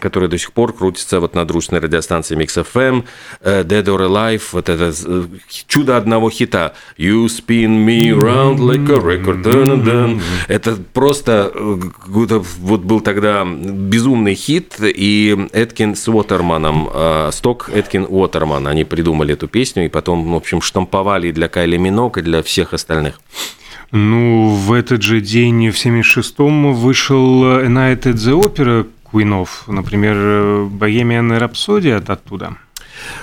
которая 0.01 0.29
до 0.29 0.37
сих 0.37 0.53
пор 0.53 0.73
крутится 0.73 1.21
вот 1.21 1.37
на 1.37 1.45
дружной 1.45 1.81
радиостанции 1.81 2.37
Mix 2.37 2.67
FM, 2.75 3.05
э, 3.43 3.63
Dead 3.63 3.85
or 3.85 4.09
Alive, 4.09 4.43
вот 4.51 4.69
это 4.69 4.93
э, 5.07 5.25
чудо 5.69 5.97
одного 5.97 6.29
хита. 6.31 6.75
You 6.99 7.27
spin 7.27 7.87
me 7.87 8.11
round 8.11 8.59
like 8.59 8.91
a 8.91 8.99
record. 8.99 9.43
Dun 9.45 9.85
-dun. 9.85 10.21
Это 10.49 10.77
просто 10.93 11.53
э, 11.55 11.81
вот 12.07 12.81
был 12.81 13.01
тогда 13.01 13.45
безумный 13.45 14.35
хит, 14.35 14.75
и 14.81 15.37
Эткин 15.53 15.95
с 15.95 16.09
Уотерманом, 16.09 16.91
Сток 17.31 17.71
Эткин 17.73 18.07
Уотерман, 18.09 18.67
они 18.67 18.85
придумали 18.85 19.35
эту 19.35 19.47
песню, 19.47 19.85
и 19.85 19.89
потом, 19.89 20.33
в 20.33 20.35
общем, 20.35 20.61
штамповали 20.61 21.31
для 21.31 21.49
Кайли 21.49 21.77
Минок, 21.77 22.19
и 22.19 22.23
для 22.23 22.43
всех 22.43 22.75
остальных. 22.75 23.21
Ну, 23.91 24.49
в 24.49 24.73
этот 24.73 25.03
же 25.03 25.21
день, 25.21 25.71
в 25.71 25.75
76-м, 25.75 26.75
вышел 26.75 27.45
A 27.45 27.67
Night 27.67 28.03
at 28.03 28.15
the 28.15 28.39
Opera 28.39 28.87
Куинов, 29.03 29.65
например, 29.67 30.17
Bohemian 30.67 31.39
Rhapsody 31.39 31.91
оттуда. 32.13 32.57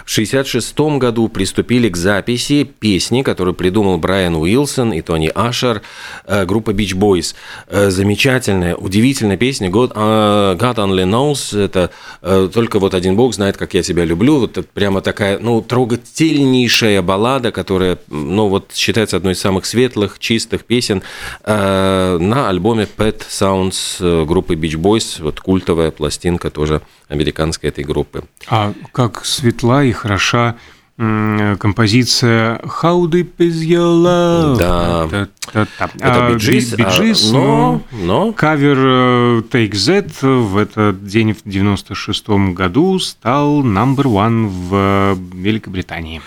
В 0.05 0.11
1966 0.11 0.99
году 0.99 1.27
приступили 1.27 1.89
к 1.89 1.97
записи 1.97 2.63
песни, 2.63 3.21
которую 3.21 3.53
придумал 3.53 3.97
Брайан 3.97 4.35
Уилсон 4.35 4.93
и 4.93 5.01
Тони 5.01 5.31
Ашер, 5.33 5.81
э, 6.25 6.45
группа 6.45 6.71
Beach 6.71 6.95
Boys. 6.95 7.35
Э, 7.67 7.89
замечательная, 7.89 8.75
удивительная 8.75 9.37
песня 9.37 9.69
God, 9.69 9.93
God 9.95 10.75
Only 10.75 11.05
Knows. 11.05 11.57
Это 11.59 11.91
только 12.21 12.79
вот 12.79 12.93
один 12.93 13.15
Бог 13.15 13.33
знает, 13.33 13.57
как 13.57 13.73
я 13.73 13.83
тебя 13.83 14.05
люблю. 14.05 14.39
Вот 14.39 14.65
прямо 14.73 15.01
такая, 15.01 15.39
ну, 15.39 15.61
трогательнейшая 15.61 17.01
баллада, 17.01 17.51
которая, 17.51 17.97
ну, 18.09 18.47
вот 18.47 18.71
считается 18.73 19.17
одной 19.17 19.33
из 19.33 19.39
самых 19.39 19.65
светлых, 19.65 20.19
чистых 20.19 20.65
песен 20.65 21.01
на 21.45 22.49
альбоме 22.49 22.87
Pet 22.97 23.21
Sounds 23.29 24.25
группы 24.25 24.55
Beach 24.55 24.77
Boys. 24.77 25.21
Вот 25.21 25.39
культовая 25.39 25.91
пластинка 25.91 26.49
тоже 26.49 26.81
американской 27.07 27.69
этой 27.69 27.83
группы. 27.83 28.23
А 28.47 28.73
как 28.91 29.25
светла 29.25 29.83
и 29.83 29.91
хороша 29.91 30.55
композиция 30.97 32.59
How 32.59 33.03
Deep 33.09 33.31
Is 33.37 33.67
Your 33.67 34.01
Love? 34.01 34.57
Да. 34.57 35.05
Это, 35.05 35.29
это, 35.53 35.91
это 35.99 36.33
Bee 36.33 36.48
Gees, 36.48 36.73
а, 36.73 36.75
Bee 36.77 37.00
Gees 37.00 37.31
а, 37.31 37.33
но, 37.33 37.81
но 37.91 38.33
кавер 38.33 38.77
э, 38.77 39.41
Take 39.51 39.71
That 39.71 40.25
в 40.25 40.57
этот 40.57 41.05
день 41.05 41.33
в 41.33 41.43
96 41.45 42.29
году 42.53 42.97
стал 42.99 43.61
number 43.63 44.05
one 44.05 44.47
в 44.47 45.17
Великобритании. 45.33 46.21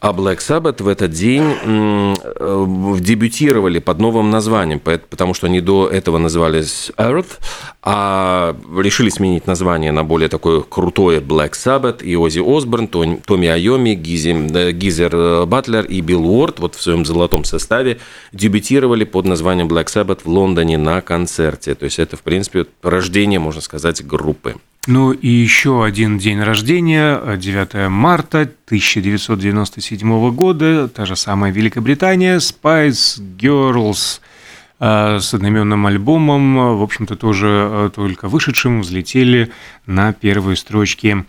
А 0.00 0.12
Black 0.12 0.38
Sabbath 0.38 0.82
в 0.82 0.88
этот 0.88 1.10
день 1.10 1.42
э, 1.62 2.14
дебютировали 3.00 3.78
под 3.78 3.98
новым 3.98 4.30
названием, 4.30 4.80
потому 4.80 5.34
что 5.34 5.46
они 5.46 5.60
до 5.60 5.88
этого 5.88 6.18
назывались 6.18 6.92
Earth, 6.96 7.38
а 7.82 8.56
решили 8.76 9.08
сменить 9.08 9.46
название 9.46 9.92
на 9.92 10.04
более 10.04 10.28
такое 10.28 10.60
крутое 10.60 11.20
Black 11.20 11.52
Sabbath, 11.52 12.02
и 12.04 12.14
Оззи 12.16 12.40
Осборн, 12.40 12.88
Томми 12.88 13.48
Айоми, 13.48 13.94
Гизи, 14.10 14.72
Гизер 14.72 15.46
Батлер 15.46 15.84
и 15.84 16.00
Билл 16.00 16.26
Уорд 16.26 16.58
вот 16.58 16.74
в 16.74 16.82
своем 16.82 17.04
золотом 17.04 17.44
составе 17.44 17.98
дебютировали 18.32 19.04
под 19.04 19.26
названием 19.26 19.68
Black 19.68 19.86
Sabbath 19.86 20.20
в 20.24 20.28
Лондоне 20.28 20.78
на 20.78 21.00
концерте. 21.00 21.74
То 21.74 21.84
есть 21.84 21.98
это, 21.98 22.16
в 22.16 22.22
принципе, 22.22 22.66
рождение, 22.82 23.38
можно 23.38 23.60
сказать, 23.60 24.04
группы. 24.04 24.56
Ну 24.86 25.12
и 25.12 25.28
еще 25.28 25.84
один 25.84 26.18
день 26.18 26.40
рождения, 26.42 27.36
9 27.36 27.90
марта 27.90 28.40
1997 28.66 30.30
года, 30.34 30.88
та 30.88 31.04
же 31.04 31.16
самая 31.16 31.52
Великобритания, 31.52 32.38
Spice 32.38 33.20
Girls 33.38 34.20
э, 34.80 35.18
с 35.20 35.34
одноименным 35.34 35.86
альбомом, 35.86 36.78
в 36.78 36.82
общем-то, 36.82 37.16
тоже 37.16 37.46
э, 37.48 37.90
только 37.94 38.28
вышедшим, 38.28 38.80
взлетели 38.80 39.52
на 39.84 40.14
первые 40.14 40.56
строчки 40.56 41.26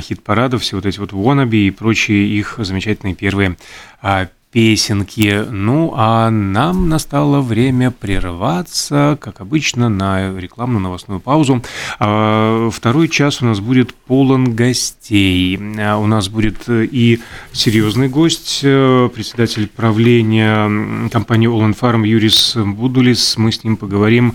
хит-парадов, 0.00 0.62
все 0.62 0.76
вот 0.76 0.86
эти 0.86 0.98
вот 0.98 1.12
wannabe 1.12 1.56
и 1.56 1.70
прочие 1.70 2.26
их 2.26 2.56
замечательные 2.58 3.14
первые 3.14 3.56
а, 4.02 4.28
песенки. 4.50 5.44
Ну, 5.50 5.92
а 5.94 6.30
нам 6.30 6.88
настало 6.88 7.40
время 7.40 7.90
прерваться, 7.90 9.18
как 9.20 9.40
обычно, 9.40 9.88
на 9.88 10.32
рекламную 10.38 10.80
новостную 10.80 11.20
паузу. 11.20 11.62
А, 11.98 12.70
второй 12.70 13.08
час 13.08 13.42
у 13.42 13.46
нас 13.46 13.60
будет 13.60 13.94
полон 13.94 14.54
гостей. 14.54 15.56
У 15.56 16.06
нас 16.06 16.28
будет 16.28 16.68
и 16.68 17.20
серьезный 17.52 18.08
гость, 18.08 18.60
э, 18.62 19.10
председатель 19.14 19.68
правления 19.68 21.08
компании 21.10 21.48
All 21.48 21.78
Farm 21.78 22.06
Юрис 22.06 22.56
Будулис. 22.56 23.36
Мы 23.36 23.52
с 23.52 23.64
ним 23.64 23.76
поговорим 23.76 24.34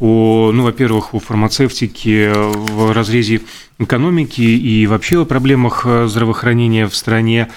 о, 0.00 0.50
ну, 0.52 0.64
во-первых, 0.64 1.14
о 1.14 1.20
фармацевтике 1.20 2.32
в 2.32 2.92
разрезе 2.92 3.40
экономики 3.78 4.40
и 4.40 4.86
вообще 4.86 5.22
о 5.22 5.24
проблемах 5.24 5.82
э, 5.84 6.06
здравоохранения 6.08 6.88
в 6.88 6.96
стране. 6.96 7.48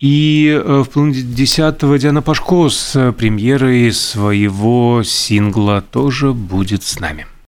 И 0.00 0.48
э, 0.48 0.82
в 0.82 0.90
половине 0.90 1.22
десятого 1.22 1.98
Диана 1.98 2.22
Пашко 2.22 2.68
с 2.68 3.12
премьерой 3.12 3.92
своего 3.92 5.02
сингла 5.04 5.82
тоже 5.82 6.32
будет 6.32 6.82
с 6.84 7.00
нами. 7.00 7.26